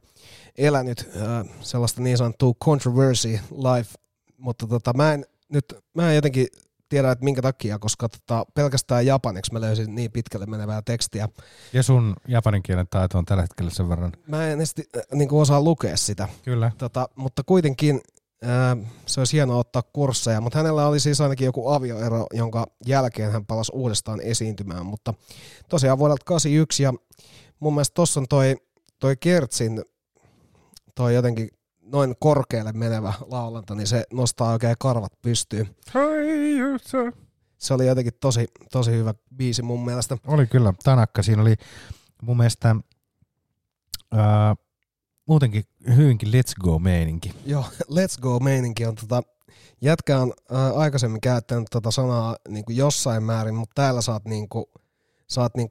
[0.57, 3.93] elänyt äh, sellaista niin sanottua controversy life,
[4.37, 5.65] mutta tota, mä en nyt,
[5.95, 6.47] mä en jotenkin
[6.89, 11.29] tiedä, että minkä takia, koska tota, pelkästään japaniksi mä löysin niin pitkälle menevää tekstiä.
[11.73, 14.11] Ja sun japanin kielen taito on tällä hetkellä sen verran.
[14.27, 16.27] Mä en edes äh, niin kuin osaa lukea sitä.
[16.43, 16.71] Kyllä.
[16.77, 18.01] Tota, mutta kuitenkin
[18.41, 23.31] ää, se olisi hienoa ottaa kursseja, mutta hänellä oli siis ainakin joku avioero, jonka jälkeen
[23.31, 25.13] hän palasi uudestaan esiintymään, mutta
[25.69, 26.93] tosiaan vuodelta 81 ja
[27.59, 28.55] mun mielestä tossa on toi,
[28.99, 29.81] toi Kertsin
[30.95, 31.49] toi jotenkin
[31.91, 35.75] noin korkealle menevä laulanta, niin se nostaa oikein karvat pystyyn.
[37.57, 40.17] Se oli jotenkin tosi, tosi hyvä biisi mun mielestä.
[40.27, 41.23] Oli kyllä, Tanakka.
[41.23, 41.55] Siinä oli
[42.21, 42.75] mun mielestä
[44.11, 44.55] ää,
[45.25, 45.63] muutenkin
[45.95, 47.33] hyvinkin let's go meininki.
[47.45, 47.65] Joo,
[47.97, 49.23] let's go meininki on tota,
[49.81, 54.25] jätkä on ää, aikaisemmin käyttänyt tota sanaa niin kuin jossain määrin, mutta täällä sä oot,
[54.25, 54.65] niin kuin,
[55.31, 55.67] sä oot niin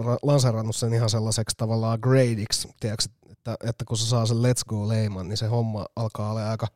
[0.00, 4.64] ra- lanseerannut sen ihan sellaiseksi tavallaan gradiksi, tiedätkö, että, että kun sä saa sen let's
[4.68, 6.66] go leiman, niin se homma alkaa olla aika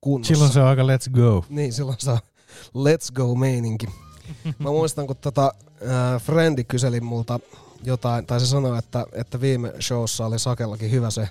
[0.00, 0.34] kunnossa.
[0.34, 1.44] Silloin se on aika let's go.
[1.48, 2.18] Niin, silloin se on
[2.66, 3.86] let's go meininki.
[4.58, 7.40] Mä muistan, kun tota, äh, Frendi kyseli multa
[7.84, 11.28] jotain, tai se sanoi, että, että viime showssa oli Sakellakin hyvä se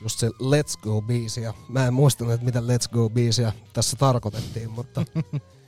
[0.00, 5.04] just se Let's Go-biisi, ja mä en muistanut, että mitä Let's Go-biisiä tässä tarkoitettiin, mutta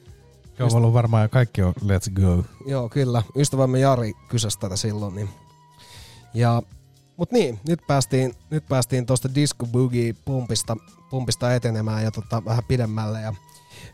[0.58, 2.44] Joo, ollut varmaan kaikki on let's go.
[2.66, 3.22] joo, kyllä.
[3.36, 5.14] Ystävämme Jari kysäsi tätä silloin.
[5.14, 5.28] Niin.
[6.34, 6.62] Ja,
[7.16, 10.76] mut niin, nyt päästiin, nyt päästiin tuosta Disco Boogie pumpista,
[11.10, 13.20] pumpista etenemään ja tota, vähän pidemmälle.
[13.20, 13.34] Ja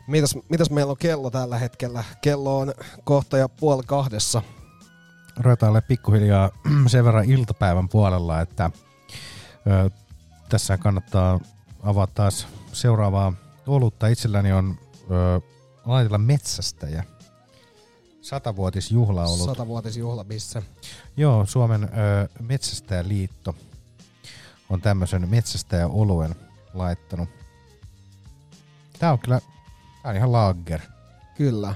[0.07, 2.03] mitäs, mitäs meillä on kello tällä hetkellä?
[2.21, 2.73] Kello on
[3.03, 4.41] kohta ja puoli kahdessa.
[5.39, 6.49] Ruvetaan olemaan pikkuhiljaa
[6.87, 8.71] sen verran iltapäivän puolella, että
[9.67, 9.89] ö,
[10.49, 11.39] tässä kannattaa
[11.83, 13.33] avata taas seuraavaa
[13.67, 14.07] olutta.
[14.07, 14.77] Itselläni on
[15.11, 15.41] ö,
[15.85, 17.03] laitella metsästäjä.
[18.21, 19.45] Satavuotisjuhla ollut.
[19.45, 20.63] Satavuotisjuhlabisse.
[21.17, 21.87] Joo, Suomen ö,
[22.39, 23.55] metsästäjäliitto
[24.69, 26.35] on tämmöisen metsästäjäoluen
[26.73, 27.29] laittanut.
[28.99, 29.39] Tää on kyllä,
[30.03, 30.79] tää on ihan lager.
[31.37, 31.75] Kyllä.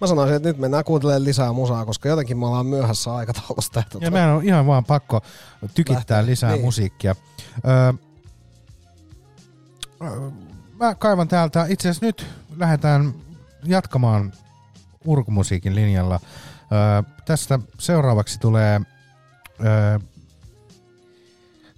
[0.00, 3.82] Mä sanoisin, että nyt mennään kuuntelemaan lisää musaa, koska jotenkin me ollaan myöhässä aikataulusta.
[3.92, 5.20] Tota, Ja meidän on ihan vaan pakko
[5.74, 6.26] tykittää Lähteä.
[6.26, 6.64] lisää Niin.
[6.64, 7.14] musiikkia.
[7.68, 7.92] Öö,
[10.02, 10.30] öö,
[10.72, 12.26] mä kaivan täältä, itse asiassa nyt
[12.58, 13.14] lähdetään
[13.64, 14.32] jatkamaan
[15.04, 16.20] urkumusiikin linjalla.
[16.72, 18.80] Öö, tästä seuraavaksi tulee
[19.64, 19.98] öö,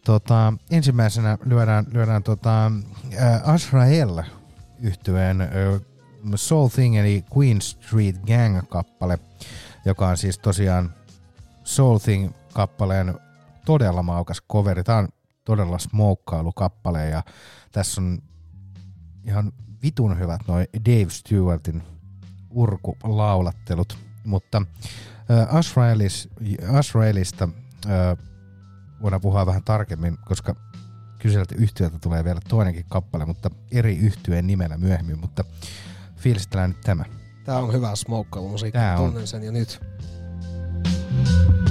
[0.04, 2.72] tota, ensimmäisenä lyödään, lyödään tota,
[3.18, 4.22] ää, Azrael
[4.80, 5.80] yhtyeen ö,
[6.34, 9.18] Soul Thing eli Queen Street Gang-kappale,
[9.84, 10.94] joka on siis tosiaan
[11.64, 13.18] Soul Thing-kappaleen
[13.64, 14.84] todella maukas coveri.
[14.84, 15.08] Tämä on
[15.44, 17.22] todella smokkailukappale ja
[17.72, 18.18] tässä on
[19.26, 19.52] ihan
[19.82, 21.82] vitun hyvät noin Dave Stewartin
[22.50, 24.62] urkulaulattelut, mutta
[25.30, 26.28] äh, Azraelis,
[26.72, 27.48] Azraelista
[27.86, 28.18] äh,
[29.02, 30.54] voidaan puhua vähän tarkemmin, koska
[31.18, 35.44] kyseiseltä yhtiöltä tulee vielä toinenkin kappale, mutta eri yhtyeen nimellä myöhemmin, mutta
[36.16, 37.04] fiilistellään nyt tämä.
[37.44, 39.06] Tää on hyvä smokkailumusiikki, Tää on.
[39.10, 39.80] tunnen sen jo nyt.
[41.22, 41.69] Thank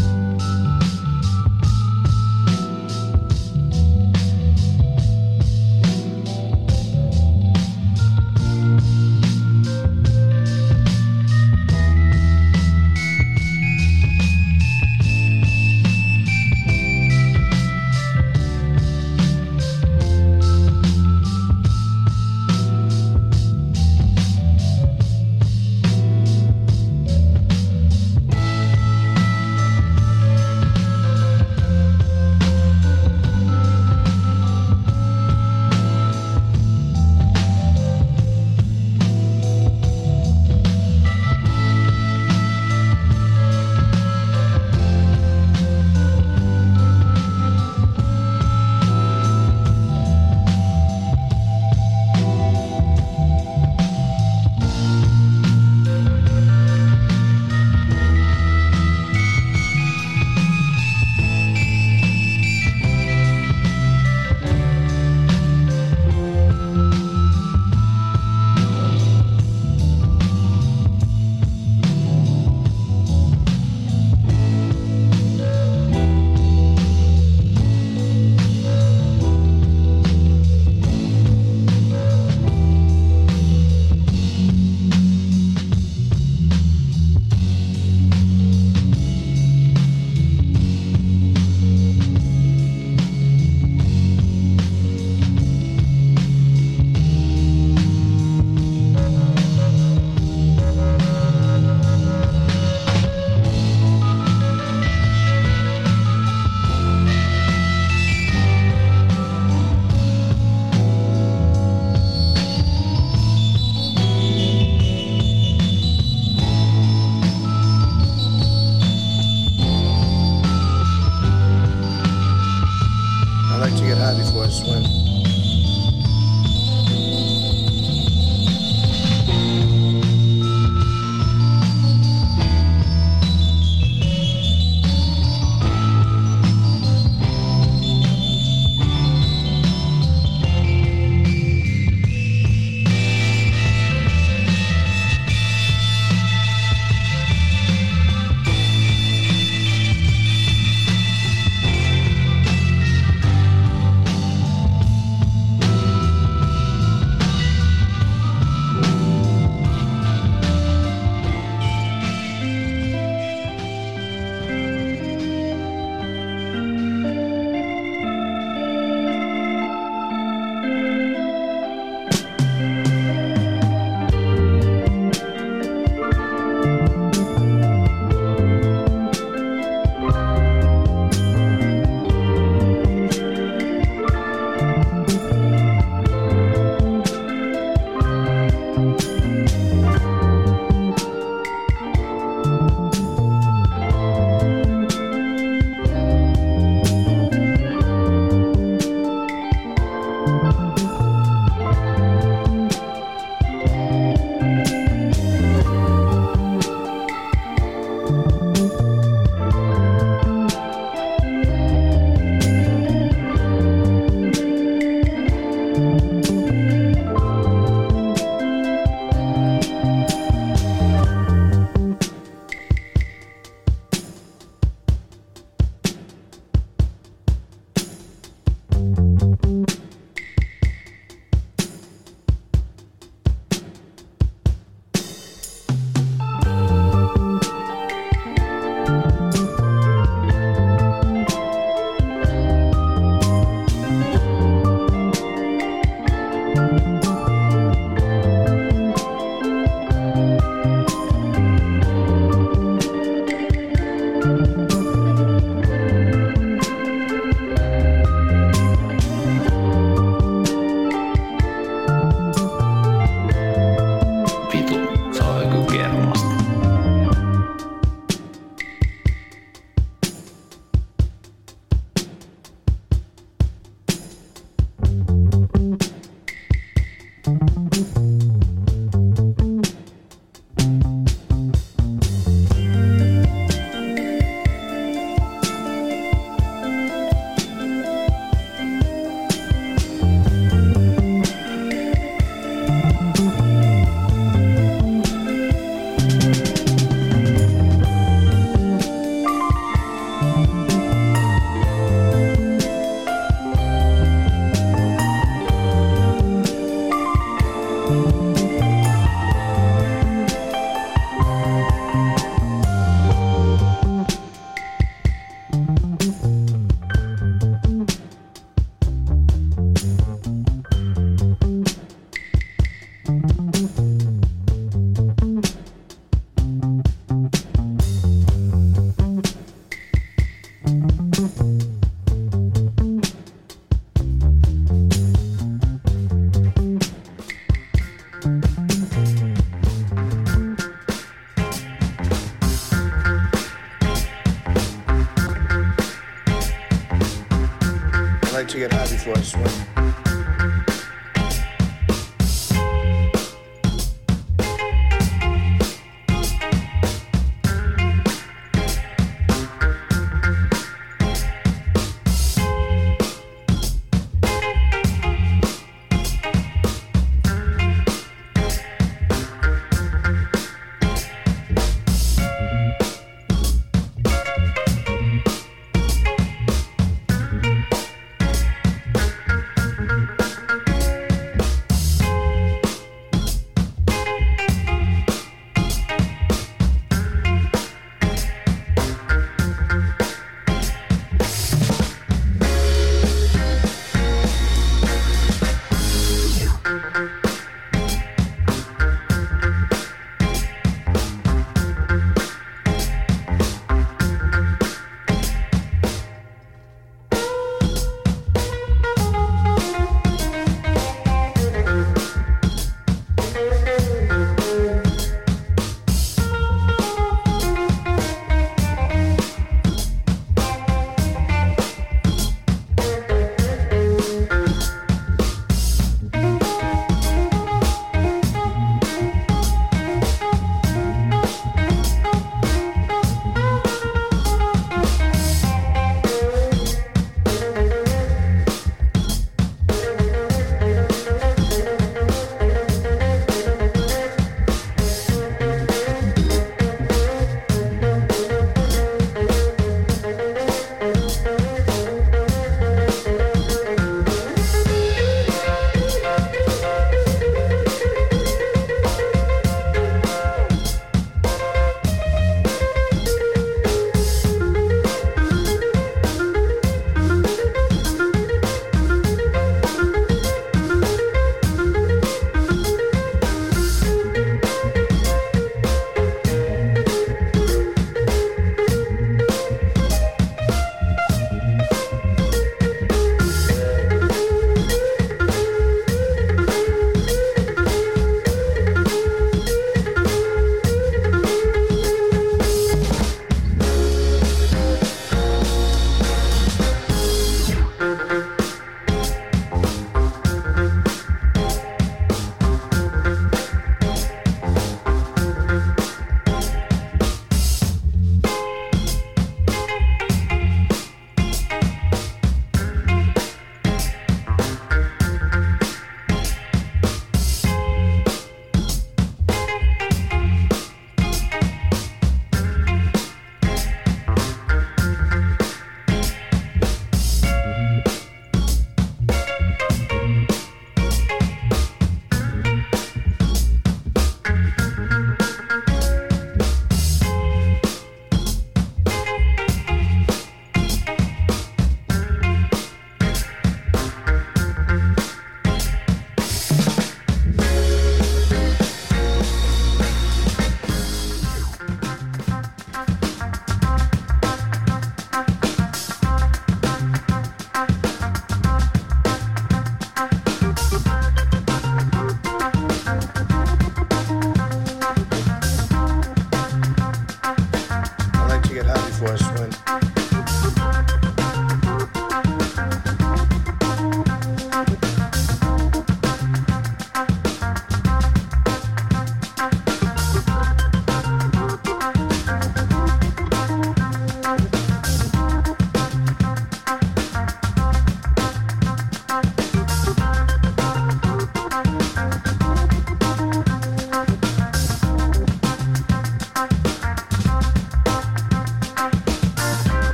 [348.50, 349.69] to get high before I swim.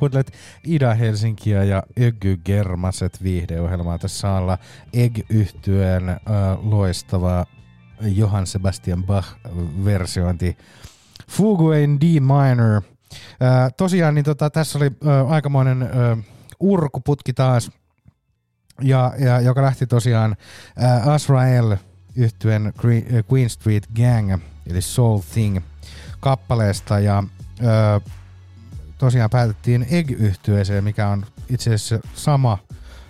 [0.00, 0.32] Kuuntelet
[0.64, 3.98] Ida Helsinkiä ja Öggy Germaset viihdeohjelmaa.
[3.98, 4.58] Tässä alla
[4.92, 6.18] egg yhtyeen äh,
[6.62, 7.46] loistava
[8.00, 10.56] Johann Sebastian Bach-versiointi
[11.30, 12.82] Fugue in D minor.
[13.42, 16.24] Äh, tosiaan niin tota, tässä oli äh, aikamoinen äh,
[16.60, 17.70] urkuputki taas,
[18.82, 20.36] ja, ja, joka lähti tosiaan
[20.82, 21.76] äh, Azrael
[22.16, 22.72] yhtyen
[23.32, 24.32] Queen Street Gang,
[24.70, 25.60] eli Soul Thing
[26.20, 27.24] kappaleesta, ja
[27.60, 28.12] äh,
[29.00, 32.58] tosiaan päätettiin egg yhtyeeseen mikä on itse asiassa sama,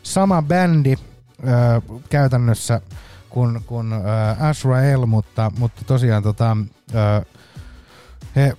[0.03, 2.81] sama bändi äh, käytännössä
[3.29, 6.57] kuin, kuin äh, Azrael, mutta, mutta tosiaan tota,
[6.95, 7.27] äh,
[8.37, 8.57] he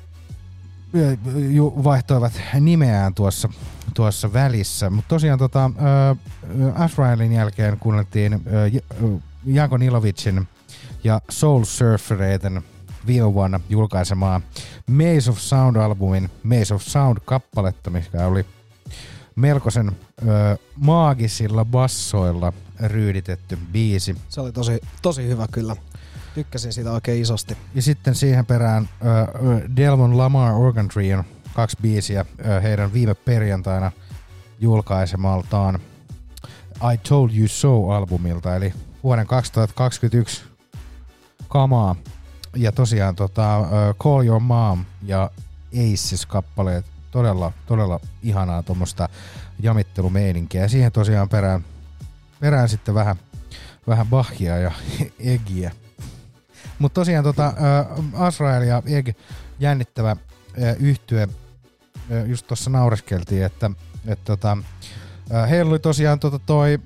[1.50, 3.50] ju, vaihtoivat nimeään tuossa,
[3.94, 4.90] tuossa välissä.
[4.90, 8.42] Mutta tosiaan tota, äh, Azraelin jälkeen kuunneltiin
[9.46, 10.48] Janko Nilovicin
[11.04, 12.64] ja Soul Surfereiden
[13.08, 14.42] viime vuonna julkaisemaa
[14.88, 18.46] Maze of Sound-albumin Maze of Sound-kappaletta, mikä oli
[19.36, 19.92] melkoisen
[20.28, 24.16] ö, maagisilla bassoilla ryyditetty biisi.
[24.30, 25.76] Se oli tosi, tosi hyvä kyllä.
[26.36, 27.58] Tykkäsin siitä oikein isosti.
[27.76, 31.24] Ja sitten siihen perään ö, Delmon Lamar Organ Trion
[31.54, 33.92] kaksi biisiä ö, heidän viime perjantaina
[34.60, 35.80] julkaisemaltaan
[36.94, 38.74] I Told You So-albumilta, eli
[39.04, 40.44] vuoden 2021
[41.48, 41.96] kamaa.
[42.56, 43.60] Ja tosiaan tota,
[44.00, 45.32] Call Your Mom ja
[45.74, 49.10] Aces-kappaleet, todella, todella ihanaa tuommoista
[49.60, 50.62] jamittelumeininkiä.
[50.62, 51.66] Ja siihen tosiaan perään,
[52.40, 53.16] perään sitten vähän,
[53.88, 54.72] vähän Bachia ja
[55.20, 55.72] Eggiä.
[56.80, 57.54] Mutta tosiaan tota,
[58.14, 59.10] Azrael ja Egg
[59.60, 60.16] jännittävä
[60.80, 61.28] yhtye,
[62.26, 63.72] just tuossa naureskeltiin, että
[64.06, 64.58] et tota,
[65.50, 66.80] heillä oli tosiaan tota toi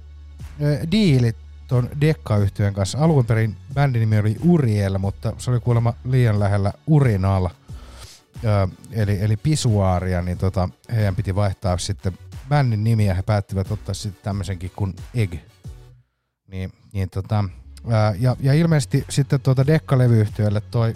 [0.91, 2.97] diilit tuon dekka yhtyeen kanssa.
[2.97, 9.17] Alun perin bändin nimi oli Uriel, mutta se oli kuulemma liian lähellä Urinal, ö, eli,
[9.21, 12.17] eli pisuaaria, niin tota, heidän piti vaihtaa sitten
[12.49, 13.13] bändin nimiä.
[13.13, 15.33] He päättivät ottaa sitten tämmöisenkin kuin Egg.
[16.47, 17.43] Niin, niin tota,
[17.85, 20.93] ö, ja, ja, ilmeisesti sitten tuota Dekka-levyyhtiölle toi,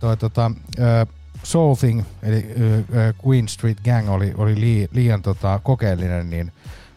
[0.00, 1.06] toi tota, ö,
[1.42, 6.52] Soul Thing, eli ö, Queen Street Gang oli, oli lii, liian tota, kokeellinen, niin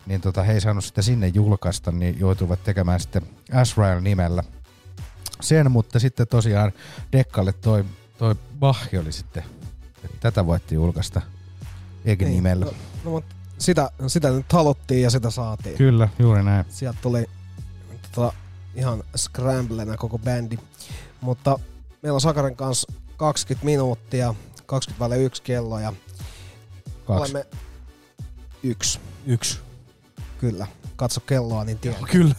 [0.09, 3.21] niin tota, he ei saanut sitä sinne julkaista, niin joutuivat tekemään sitten
[3.53, 4.43] Azrael nimellä
[5.41, 6.71] sen, mutta sitten tosiaan
[7.11, 7.85] Dekkalle toi,
[8.17, 9.43] toi Bach oli sitten,
[10.03, 11.21] että tätä voitti julkaista
[12.05, 12.65] eikä Niin, nimellä.
[12.65, 12.71] No,
[13.03, 15.77] no, mutta sitä, sitä nyt haluttiin ja sitä saatiin.
[15.77, 16.65] Kyllä, juuri näin.
[16.69, 17.25] Sieltä tuli
[18.11, 18.33] tota,
[18.75, 20.57] ihan scramblenä koko bändi.
[21.21, 21.59] Mutta
[22.01, 25.93] meillä on Sakarin kanssa 20 minuuttia, 20 väliä yksi kello ja
[27.05, 27.21] Kaksi.
[27.21, 27.45] olemme
[28.63, 28.99] yksi.
[29.25, 29.68] Yksi.
[30.39, 30.67] Kyllä.
[30.95, 31.99] Katso kelloa, niin tiedät.
[32.11, 32.35] Kyllä.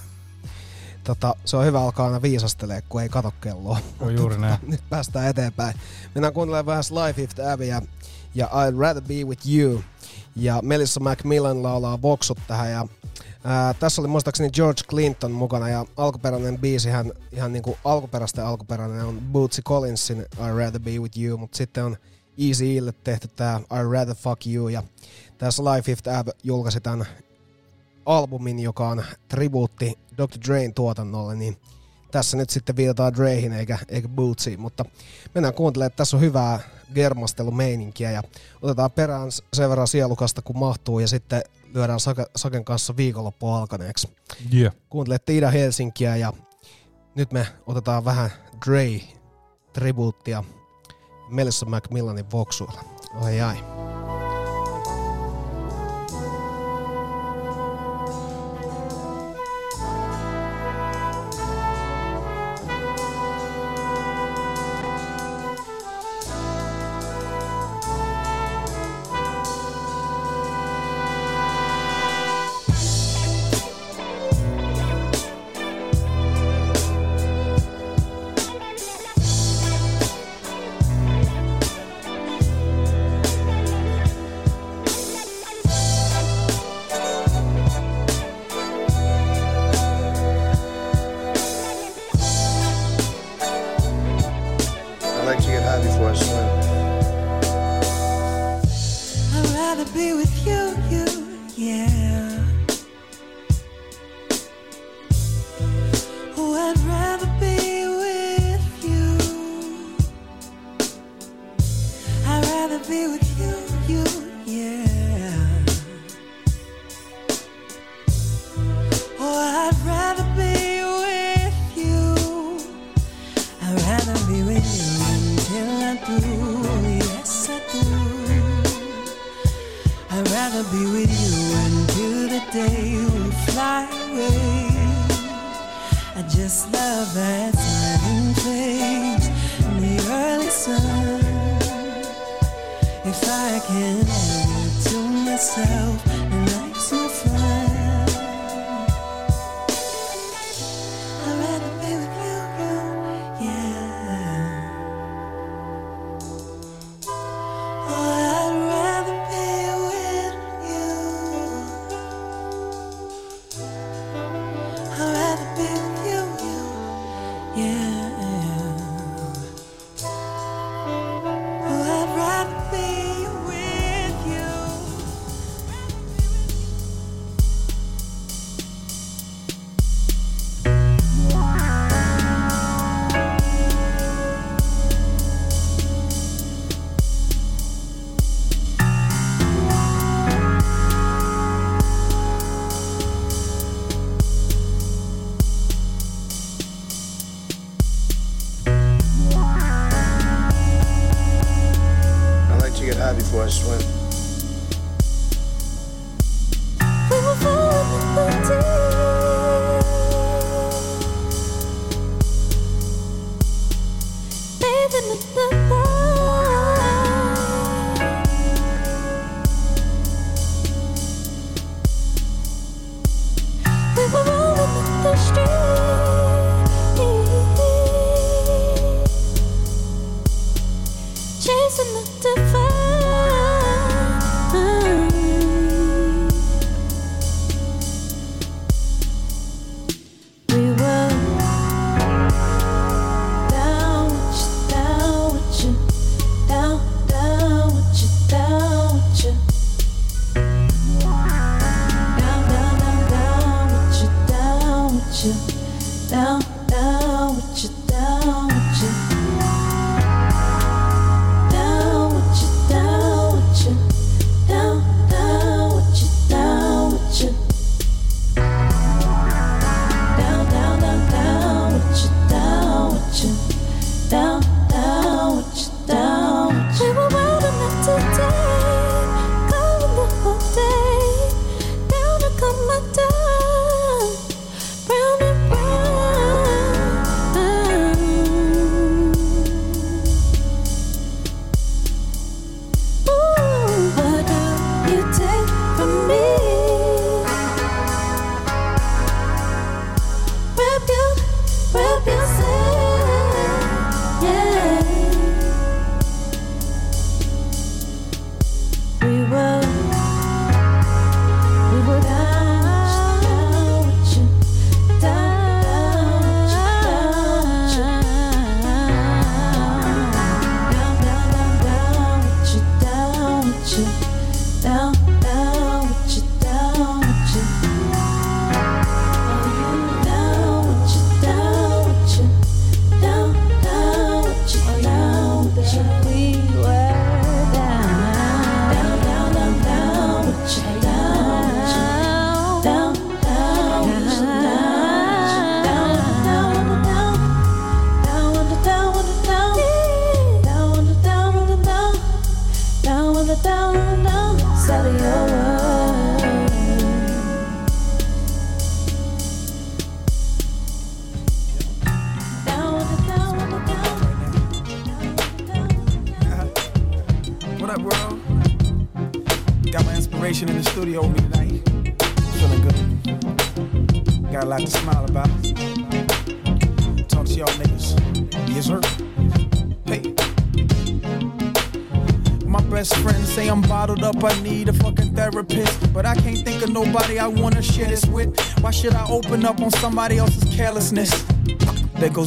[1.05, 3.78] Tota, se on hyvä alkaa aina viisastelee, kun ei kato kelloa.
[4.01, 4.59] On juuri näin.
[4.66, 5.74] Nyt päästään eteenpäin.
[6.14, 7.82] Mennään kuuntelemaan vähän Sly Fifth Abbeyä
[8.35, 9.82] ja I'd Rather Be With You.
[10.36, 12.86] Ja Melissa Macmillan laulaa voksut tähän ja
[13.44, 19.20] Ää, tässä oli muistaakseni George Clinton mukana ja alkuperäinen biisihän ihan niinku alkuperäistä alkuperäinen on
[19.32, 21.97] Bootsy Collinsin I'd Rather Be With You, mutta sitten on
[22.39, 24.82] Easy Ille tehty tää I'd Rather Fuck You ja
[25.39, 27.06] tässä Live Fifth Ab julkaisi tämän
[28.11, 30.49] albumin, joka on tribuutti Dr.
[30.49, 31.57] Drain tuotannolle, niin
[32.11, 34.85] tässä nyt sitten viitataan Dreihin eikä, eikä Bootsiin, mutta
[35.35, 36.61] mennään kuuntelemaan, että tässä on hyvää
[36.95, 38.23] germastelumeininkiä ja
[38.62, 41.43] otetaan perään sen verran sielukasta kun mahtuu ja sitten
[41.74, 44.09] lyödään Sake, Saken kanssa viikonloppu alkaneeksi.
[44.55, 44.74] Yeah.
[44.89, 46.32] Kuuntelette Ida Helsinkiä ja
[47.15, 48.31] nyt me otetaan vähän
[48.66, 49.01] Dre
[49.73, 50.45] tribuuttia
[51.28, 52.85] Melissa Macmillanin voksuilla.
[53.23, 53.57] Oi ai.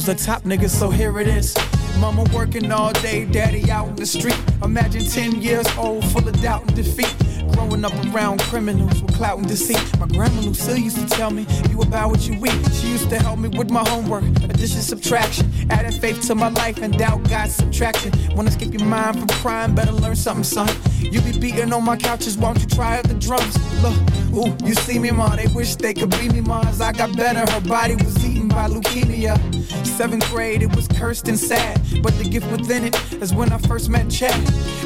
[0.04, 0.68] The top nigga?
[0.68, 1.56] So here it is.
[1.98, 4.38] Mama working all day, daddy out in the street.
[4.62, 7.10] Imagine 10 years old, full of doubt and defeat.
[7.54, 9.80] Growing up around criminals with clout and deceit.
[9.98, 12.74] My grandma Lucille used to tell me, You about what you eat.
[12.74, 15.50] She used to help me with my homework, addition, subtraction.
[15.70, 18.12] Added faith to my life and doubt got subtraction.
[18.36, 20.68] Wanna skip your mind from crime, better learn something, son.
[21.00, 23.56] You be beating on my couches, won't you try the drums?
[23.82, 23.96] Look,
[24.34, 26.60] ooh, you see me, ma, they wish they could be me, ma.
[26.78, 29.53] I got better, her body was eaten by leukemia.
[29.96, 33.58] Seventh grade, it was cursed and sad, but the gift within it is when I
[33.58, 34.34] first met Chad.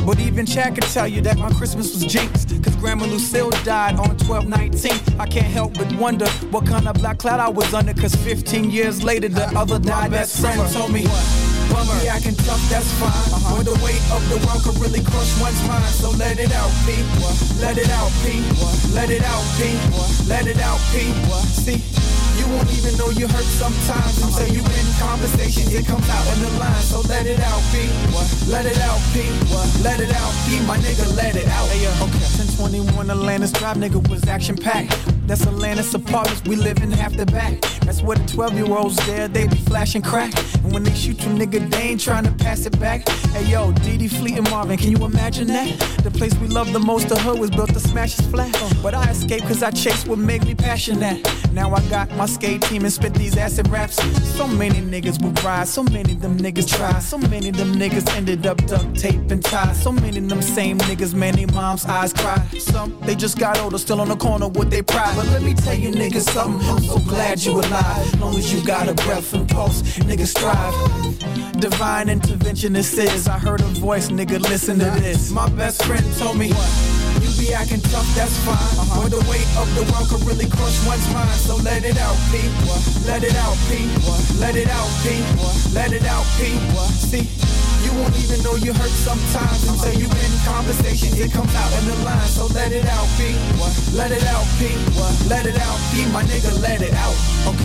[0.05, 3.97] But even Chad could tell you that my Christmas was jinxed, cause Grandma Lucille died
[3.99, 5.19] on 12-19.
[5.19, 8.71] I can't help but wonder what kind of black cloud I was under, cause 15
[8.71, 10.69] years later, the other died that summer.
[10.69, 11.05] Told me,
[11.73, 13.57] Bummer, yeah, I can tough, that's fine.
[13.57, 15.85] When the weight of the world could really crush one's mind.
[15.87, 16.93] So let it out, P.
[17.61, 18.45] Let it out, P.
[18.93, 19.73] Let it out, P.
[20.29, 21.13] Let it out, P.
[21.57, 22.08] See, you
[22.55, 25.65] won't even know you hurt sometimes until you in conversation.
[25.73, 26.83] It comes out in the line.
[26.83, 27.89] So let it out, P.
[28.51, 29.29] Let it out, P.
[29.83, 30.61] Let it out, P.
[30.67, 31.69] My nigga, let it out.
[31.69, 32.29] Okay.
[32.39, 34.97] 1021 Atlantis Drive, nigga, was action packed.
[35.27, 37.61] That's Atlantis apartments, we live in half the back.
[37.83, 40.33] That's where the 12 year olds there, they be flashing crack.
[40.65, 43.07] And when they shoot you, nigga, they ain't trying to pass it back.
[43.09, 45.79] Hey yo, DD Fleet and Marvin, can you imagine that?
[46.03, 48.53] The place we love the most, the hood was built to smash his flat.
[48.83, 51.27] But I escaped cause I chased what made me passionate.
[51.59, 53.97] Now I got my skate team and spit these acid raps.
[54.37, 57.01] So many niggas will rise, so many them niggas try.
[57.01, 59.73] So many them niggas ended up duct tape and tie.
[59.73, 62.39] So many them same niggas, man, they mom's eyes cry.
[62.61, 65.17] Some, they just got older, still on the corner with their pride.
[65.17, 68.21] But let me tell you niggas something, I'm so glad you alive.
[68.21, 71.61] Long as you got a breath and pulse, niggas strive.
[71.61, 73.27] Divine intervention this is.
[73.27, 75.33] I heard a voice, nigga, listen to this.
[75.33, 76.53] My best friend told me,
[77.49, 78.57] you be acting tough, that's fine.
[78.57, 79.01] Uh-huh.
[79.01, 81.33] When the weight of the world could really crush one's mind.
[81.41, 82.45] So let it out, P.
[83.07, 83.89] Let it out, P.
[84.39, 85.25] Let it out, P.
[85.73, 86.53] Let it out, P.
[87.09, 87.25] See,
[87.85, 91.17] you won't even know you hurt sometimes until you in conversation.
[91.17, 92.29] It comes out in the line.
[92.29, 93.33] So let it out, P.
[93.97, 94.69] Let it out, P.
[95.29, 96.05] Let it out, P.
[96.13, 97.17] My nigga, let it out.
[97.49, 97.58] Okay.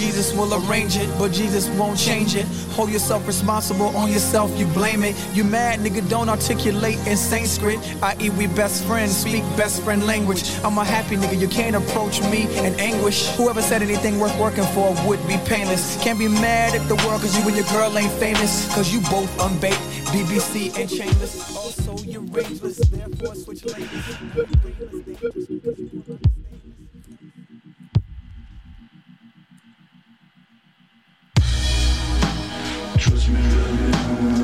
[0.00, 2.46] Jesus will arrange it, but Jesus won't change it.
[2.72, 5.14] Hold yourself responsible on yourself, you blame it.
[5.34, 7.78] You mad, nigga, don't articulate in Sanskrit.
[8.02, 10.42] I.e., we best friends, speak best friend language.
[10.64, 13.28] I'm a happy nigga, you can't approach me in anguish.
[13.36, 16.02] Whoever said anything worth working for would be painless.
[16.02, 18.74] Can't be mad at the world cause you and your girl ain't famous.
[18.74, 19.76] Cause you both unbaked,
[20.14, 21.54] BBC and chainless.
[21.54, 24.00] Also, you're rangeless, therefore switch lanes.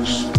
[0.07, 0.36] Christ.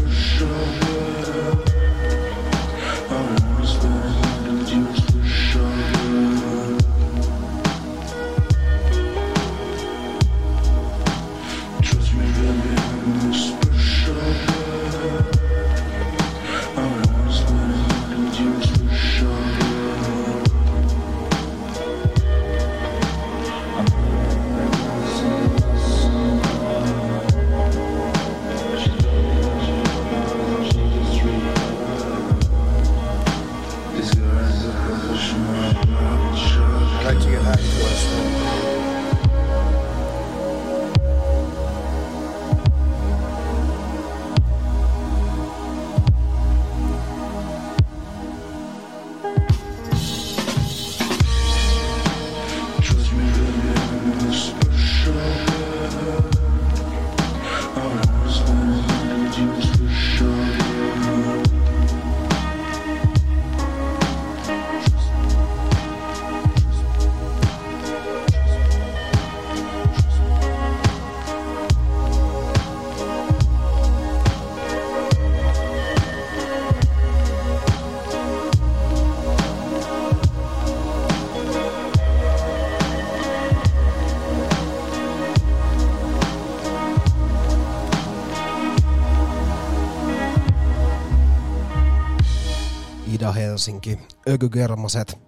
[93.58, 93.98] Helsinki,
[94.28, 95.18] Ökygermaset.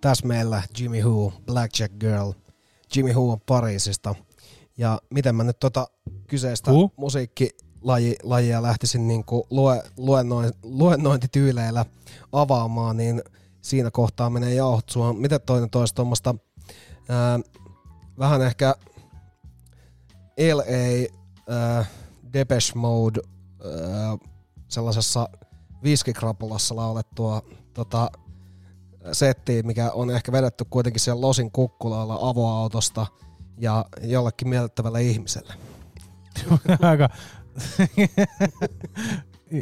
[0.00, 2.32] Tässä meillä Jimmy Who, Blackjack Girl.
[2.96, 4.14] Jimmy Who on Pariisista.
[4.78, 5.86] Ja miten mä nyt tota
[6.26, 6.90] kyseistä Who?
[6.96, 11.84] musiikkilajia lähtisin niinku lue, luennoin, luennointityyleillä
[12.32, 13.22] avaamaan, niin
[13.62, 15.12] siinä kohtaa menee jauhot sua.
[15.12, 16.34] Miten toinen toista tuommoista
[18.18, 18.74] vähän ehkä
[20.54, 21.08] LA
[21.48, 21.84] ää,
[22.32, 24.18] Depeche Mode ää,
[24.68, 25.28] sellaisessa
[25.82, 27.42] viskikrapulassa laulettua
[27.74, 28.10] tota,
[29.12, 33.06] settiä, mikä on ehkä vedetty kuitenkin siellä Losin kukkulalla avoautosta
[33.58, 35.54] ja jollekin miellyttävälle ihmiselle.
[36.90, 37.08] Aika...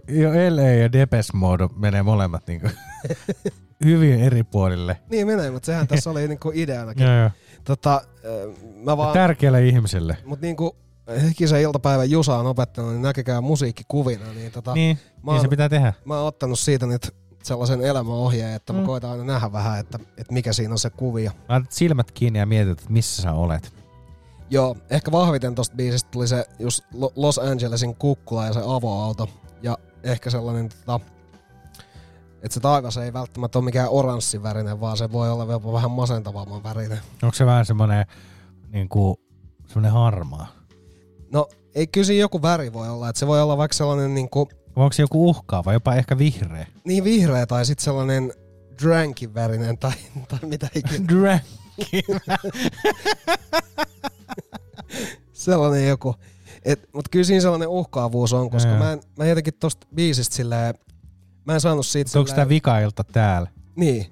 [0.08, 2.68] jo LA ja Depes Mode menee molemmat niinku
[3.84, 4.96] hyvin eri puolille.
[5.10, 7.06] Niin menee, mutta sehän tässä oli niinku ideanakin.
[7.06, 7.30] Joo, joo.
[7.64, 8.00] Tota,
[8.84, 10.16] mä vaan, Tärkeälle ihmiselle.
[10.24, 10.76] Mutta niinku
[11.26, 14.32] hikisen iltapäivän Jusa on opettanut, niin näkekää musiikkikuvina.
[14.32, 15.92] Niin, tota, Niin, mä niin se oon- pitää tehdä.
[16.04, 18.86] Mä oon ottanut siitä nyt sellaisen elämäohjeen, että mä Mm.
[18.86, 21.30] koitan aina nähdä vähän, että, että mikä siinä on se kuvio.
[21.48, 23.72] Laitat silmät kiinni ja mietit, että missä sä olet.
[24.50, 29.28] Joo, ehkä vahviten tosta biisistä tuli se just Lo- Los Angelesin kukkula ja se avoauto.
[29.62, 31.00] Ja ehkä sellainen, tota,
[32.42, 36.62] että se taivas ei välttämättä ole mikään oranssivärinen, vaan se voi olla jopa vähän masentavamman
[36.62, 36.98] värinen.
[37.22, 38.06] Onko se vähän semmoinen
[38.72, 39.16] niin kuin,
[39.66, 40.46] semmoinen harmaa?
[41.32, 44.30] No, ei kyllä siinä joku väri voi olla, että se voi olla vaikka sellainen niin
[44.30, 44.48] kuin,
[44.82, 46.66] onko se joku uhkaava, jopa ehkä vihreä?
[46.84, 48.32] niin vihreä tai sitten sellainen
[48.82, 49.92] drankin värinen tai,
[50.28, 51.08] tai mitä ikinä.
[51.08, 52.04] Drankin
[55.32, 56.14] sellainen joku.
[56.64, 60.74] Et, mut kyllä siinä sellainen uhkaavuus on, koska mä en, mä jotenkin tosta biisistä silleen,
[61.44, 63.50] mä en saanut siitä Onko tämä vikailta täällä?
[63.76, 64.06] Niin.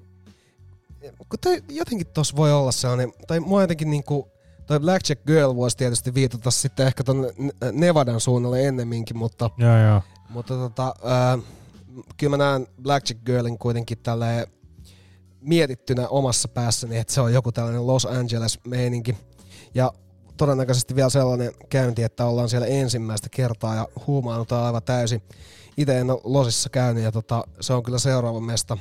[1.17, 4.31] Kun toi, jotenkin tossa voi olla sellainen, tai mua jotenkin niinku,
[4.65, 7.29] toi Blackjack Girl voisi tietysti viitata sitten ehkä ton
[7.71, 10.01] Nevadan suunnalle ennemminkin, mutta, Joo, joo.
[10.29, 11.37] Mutta tota, ää,
[12.17, 14.47] kyllä mä näen Blackjack Girlin kuitenkin tälleen
[15.41, 19.17] mietittynä omassa päässäni, että se on joku tällainen Los Angeles-meininki.
[19.75, 19.91] Ja
[20.37, 25.21] todennäköisesti vielä sellainen käynti, että ollaan siellä ensimmäistä kertaa ja huumaanutaan aivan täysin.
[25.77, 28.77] Itse en ole Losissa käynyt ja tota, se on kyllä seuraava mesta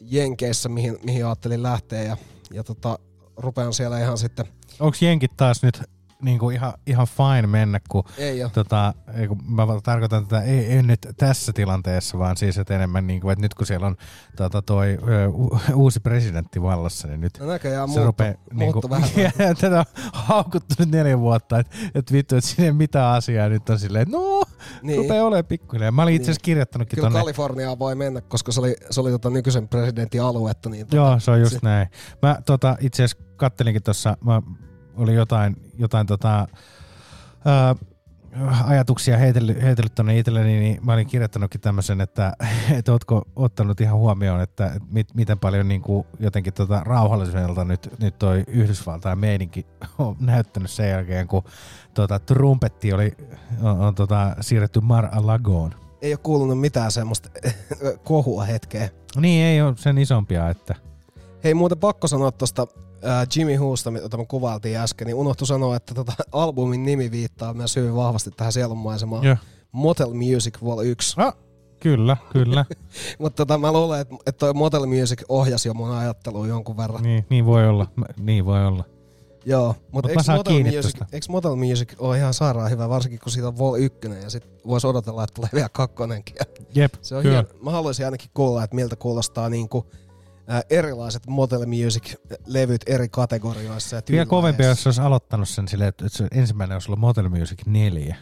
[0.00, 2.16] Jenkeissä, mihin, mihin ajattelin lähteä ja,
[2.52, 2.98] ja tota,
[3.36, 4.46] rupean siellä ihan sitten
[4.80, 5.82] Onko jenkit taas nyt
[6.22, 8.94] niinku ihan, ihan fine mennä, kun, Ei tota,
[9.28, 13.42] kun mä tarkoitan tätä, ei, ei nyt tässä tilanteessa, vaan siis että enemmän niinku, että
[13.42, 13.96] nyt kun siellä on
[14.36, 15.28] tota, toi ö,
[15.74, 19.08] uusi presidentti vallassa, niin nyt No näköjään se muuttu- rupeaa niinku, muuttu vähän.
[19.60, 23.68] tätä on haukuttu nyt neljä vuotta, että et vittu, että siinä ei mitään asiaa, nyt
[23.70, 24.42] on silleen, että no,
[24.82, 24.86] Niin.
[24.86, 24.98] niin.
[24.98, 25.90] rupeaa olemaan pikkuhiljaa.
[25.92, 27.20] Mä olin itse asiassa kirjoittanutkin Kyllä tonne.
[27.20, 30.68] Kaliforniaan voi mennä, koska se oli, se oli tota nykyisen presidentin aluetta.
[30.70, 31.88] Niin tota, Joo, se on just se- näin.
[32.22, 34.42] Mä tota, itse asiassa kattelinkin tuossa, mä
[34.96, 36.48] oli jotain, jotain tota,
[37.44, 37.74] ää,
[38.64, 42.32] ajatuksia heitellyt, heitellyt tonne itselleni, niin mä olin kirjoittanutkin tämmöisen, että,
[42.78, 47.90] että ootko ottanut ihan huomioon, että mit, miten paljon niin kuin jotenkin tota rauhalliselta nyt,
[48.00, 49.66] nyt toi Yhdysvaltain meininki
[49.98, 51.42] on näyttänyt sen jälkeen, kun
[51.94, 53.12] tota, trumpetti oli,
[53.62, 55.74] on, on tota, siirretty Mar-a-Lagoon.
[56.02, 57.30] Ei ole kuulunut mitään semmoista
[58.04, 58.88] kohua hetkeä.
[59.16, 60.74] Niin, ei ole sen isompia, että
[61.44, 62.66] Hei, muuten pakko sanoa tuosta
[63.06, 67.54] äh, Jimmy Whosta, jota me kuvailtiin äsken, niin unohtu sanoa, että tota, albumin nimi viittaa
[67.54, 69.24] myös hyvin vahvasti tähän sielunmaisemaan.
[69.24, 69.36] Joo.
[69.72, 71.14] Motel Music Vol 1.
[71.20, 71.34] Ah,
[71.80, 72.64] kyllä, kyllä.
[73.18, 77.02] Mutta tota, mä luulen, että, että toi Motel Music ohjasi jo mun ajattelua jonkun verran.
[77.02, 78.84] niin, niin voi olla, Mä- niin voi olla.
[79.46, 83.32] Joo, mutta Mut eikö, Motel Music, eikö Motel Music ole ihan sairaan hyvä, varsinkin kun
[83.32, 86.36] siitä on Vol 1 ja sit voisi odotella, että tulee vielä kakkonenkin.
[86.74, 87.34] Jep, Se on kyllä.
[87.34, 87.48] hieno.
[87.62, 90.00] Mä haluaisin ainakin kuulla, että miltä kuulostaa niinku, ää,
[90.70, 93.96] erilaiset Motel Music-levyt eri kategorioissa.
[93.96, 97.66] Ja Vielä kovempi, jos olisi aloittanut sen silleen, että se ensimmäinen olisi ollut Motel Music
[97.66, 98.16] 4.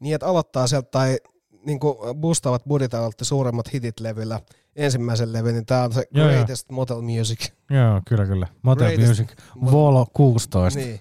[0.00, 1.18] Niin, että aloittaa sieltä tai
[1.66, 4.40] niinku boostavat budjetit otti suuremmat hitit levyllä
[4.76, 6.34] ensimmäisen levyn, niin tää on se Joo, joo.
[6.34, 7.50] Greatest Motel Music.
[7.70, 8.46] Joo, kyllä, kyllä.
[8.62, 9.36] Motel Greatest Music
[9.72, 10.80] Volo 16.
[10.80, 11.00] Niin.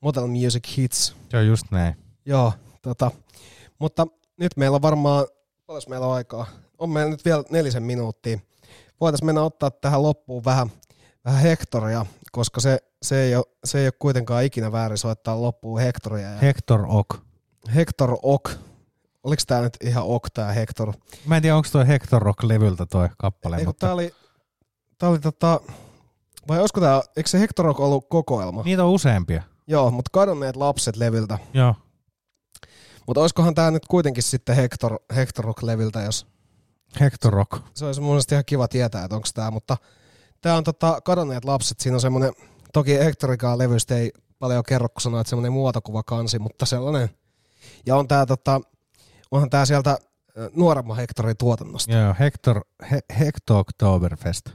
[0.00, 1.16] Motel Music Hits.
[1.34, 1.94] On just näin.
[2.26, 2.52] Joo,
[2.82, 3.10] tota,
[3.78, 4.06] mutta
[4.40, 5.26] nyt meillä on varmaan,
[5.66, 6.46] paljon meillä on aikaa?
[6.78, 8.38] On meillä nyt vielä nelisen minuuttia.
[9.00, 10.70] Voitaisiin mennä ottaa tähän loppuun vähän,
[11.24, 15.80] vähän Hektoria, koska se, se, ei ole, se ei ole kuitenkaan ikinä väärin soittaa loppuun
[15.80, 16.30] Hektoria.
[16.30, 17.14] Ja Hector Ok.
[17.74, 18.50] Hector Ok.
[19.24, 20.92] Oliko tää nyt ihan Ok tää Hector?
[21.26, 24.14] Mä en tiedä, onko toi Hector Rock-levyltä toi kappale, Eikö mutta tää oli,
[24.98, 25.60] tää oli tota,
[26.48, 28.62] vai olisiko tää, eikö se Hector Ok ollut kokoelma?
[28.62, 29.42] niitä on useampia.
[29.66, 31.38] Joo, mutta kadonneet lapset levyltä.
[31.54, 31.74] Joo.
[33.06, 36.26] Mutta olisikohan tää nyt kuitenkin sitten Hector, Hector Rock-levyltä, jos
[37.00, 37.52] Hector Rock.
[37.74, 39.76] se olisi mun mielestä ihan kiva tietää, että onko tämä, mutta
[40.40, 42.32] tämä on tota, kadonneet lapset, siinä on semmoinen,
[42.72, 47.10] toki Hectorikaan levystä ei paljon kerro, kun sanoit, että semmoinen muotokuvakansi, mutta sellainen,
[47.86, 48.60] ja on tää tota,
[49.30, 49.98] onhan tää sieltä
[50.56, 51.92] nuoremman Hectorin tuotannosta.
[51.92, 52.60] Joo, Hector,
[52.90, 54.50] He, Hector Oktoberfest.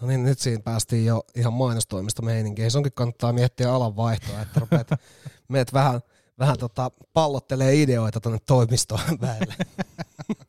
[0.00, 2.70] No niin, nyt siinä päästiin jo ihan mainostoimista meininkiin.
[2.70, 4.88] Se onkin kannattaa miettiä alan vaihtoa, että rupeat,
[5.48, 6.00] meet vähän,
[6.38, 9.54] vähän tota, pallottelee ideoita tonne toimistoon väelle.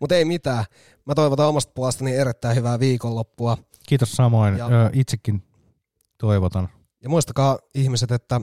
[0.00, 0.64] Mutta ei mitään.
[1.04, 3.58] Mä toivotan omasta puolestani erittäin hyvää viikonloppua.
[3.88, 4.58] Kiitos samoin.
[4.58, 5.42] Ja- Ö, itsekin
[6.18, 6.68] toivotan.
[7.02, 8.40] Ja muistakaa ihmiset, että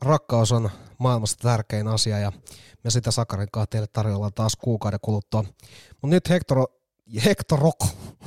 [0.00, 2.32] rakkaus on maailmassa tärkein asia ja
[2.84, 5.42] me sitä Sakarin kanssa teille tarjolla taas kuukauden kuluttua.
[6.02, 6.66] Mutta nyt Hector,
[7.24, 7.80] Hector Rock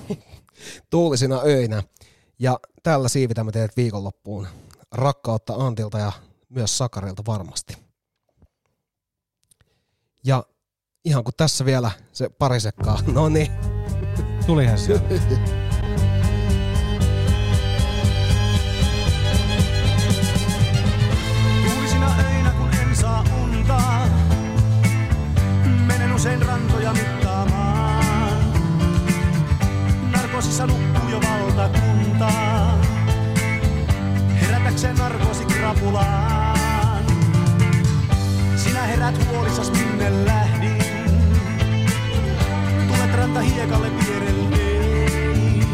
[0.89, 1.83] tuulisina öinä
[2.39, 4.47] ja tällä siivitämme teidät viikonloppuun.
[4.91, 6.11] Rakkautta Antilta ja
[6.49, 7.77] myös Sakarilta varmasti.
[10.25, 10.43] Ja
[11.05, 13.51] ihan kun tässä vielä se pari sekkaa, no niin.
[14.45, 15.01] Tulihan se.
[21.69, 23.81] Tuulisina öinä kun en saa unta,
[25.87, 28.53] menen usein rantoja mittaamaan.
[30.11, 32.31] Narkosissa nukkuu jo valtakunta,
[34.41, 35.81] herätäkseen narkosi krapula.
[35.81, 37.05] Kuopulaan.
[38.55, 40.50] Sinä herät huolisas minne lähdin.
[43.31, 45.67] Tulet rantahiekalle vierelleen.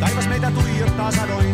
[0.00, 1.53] Taivas meitä tuijottaa sadoin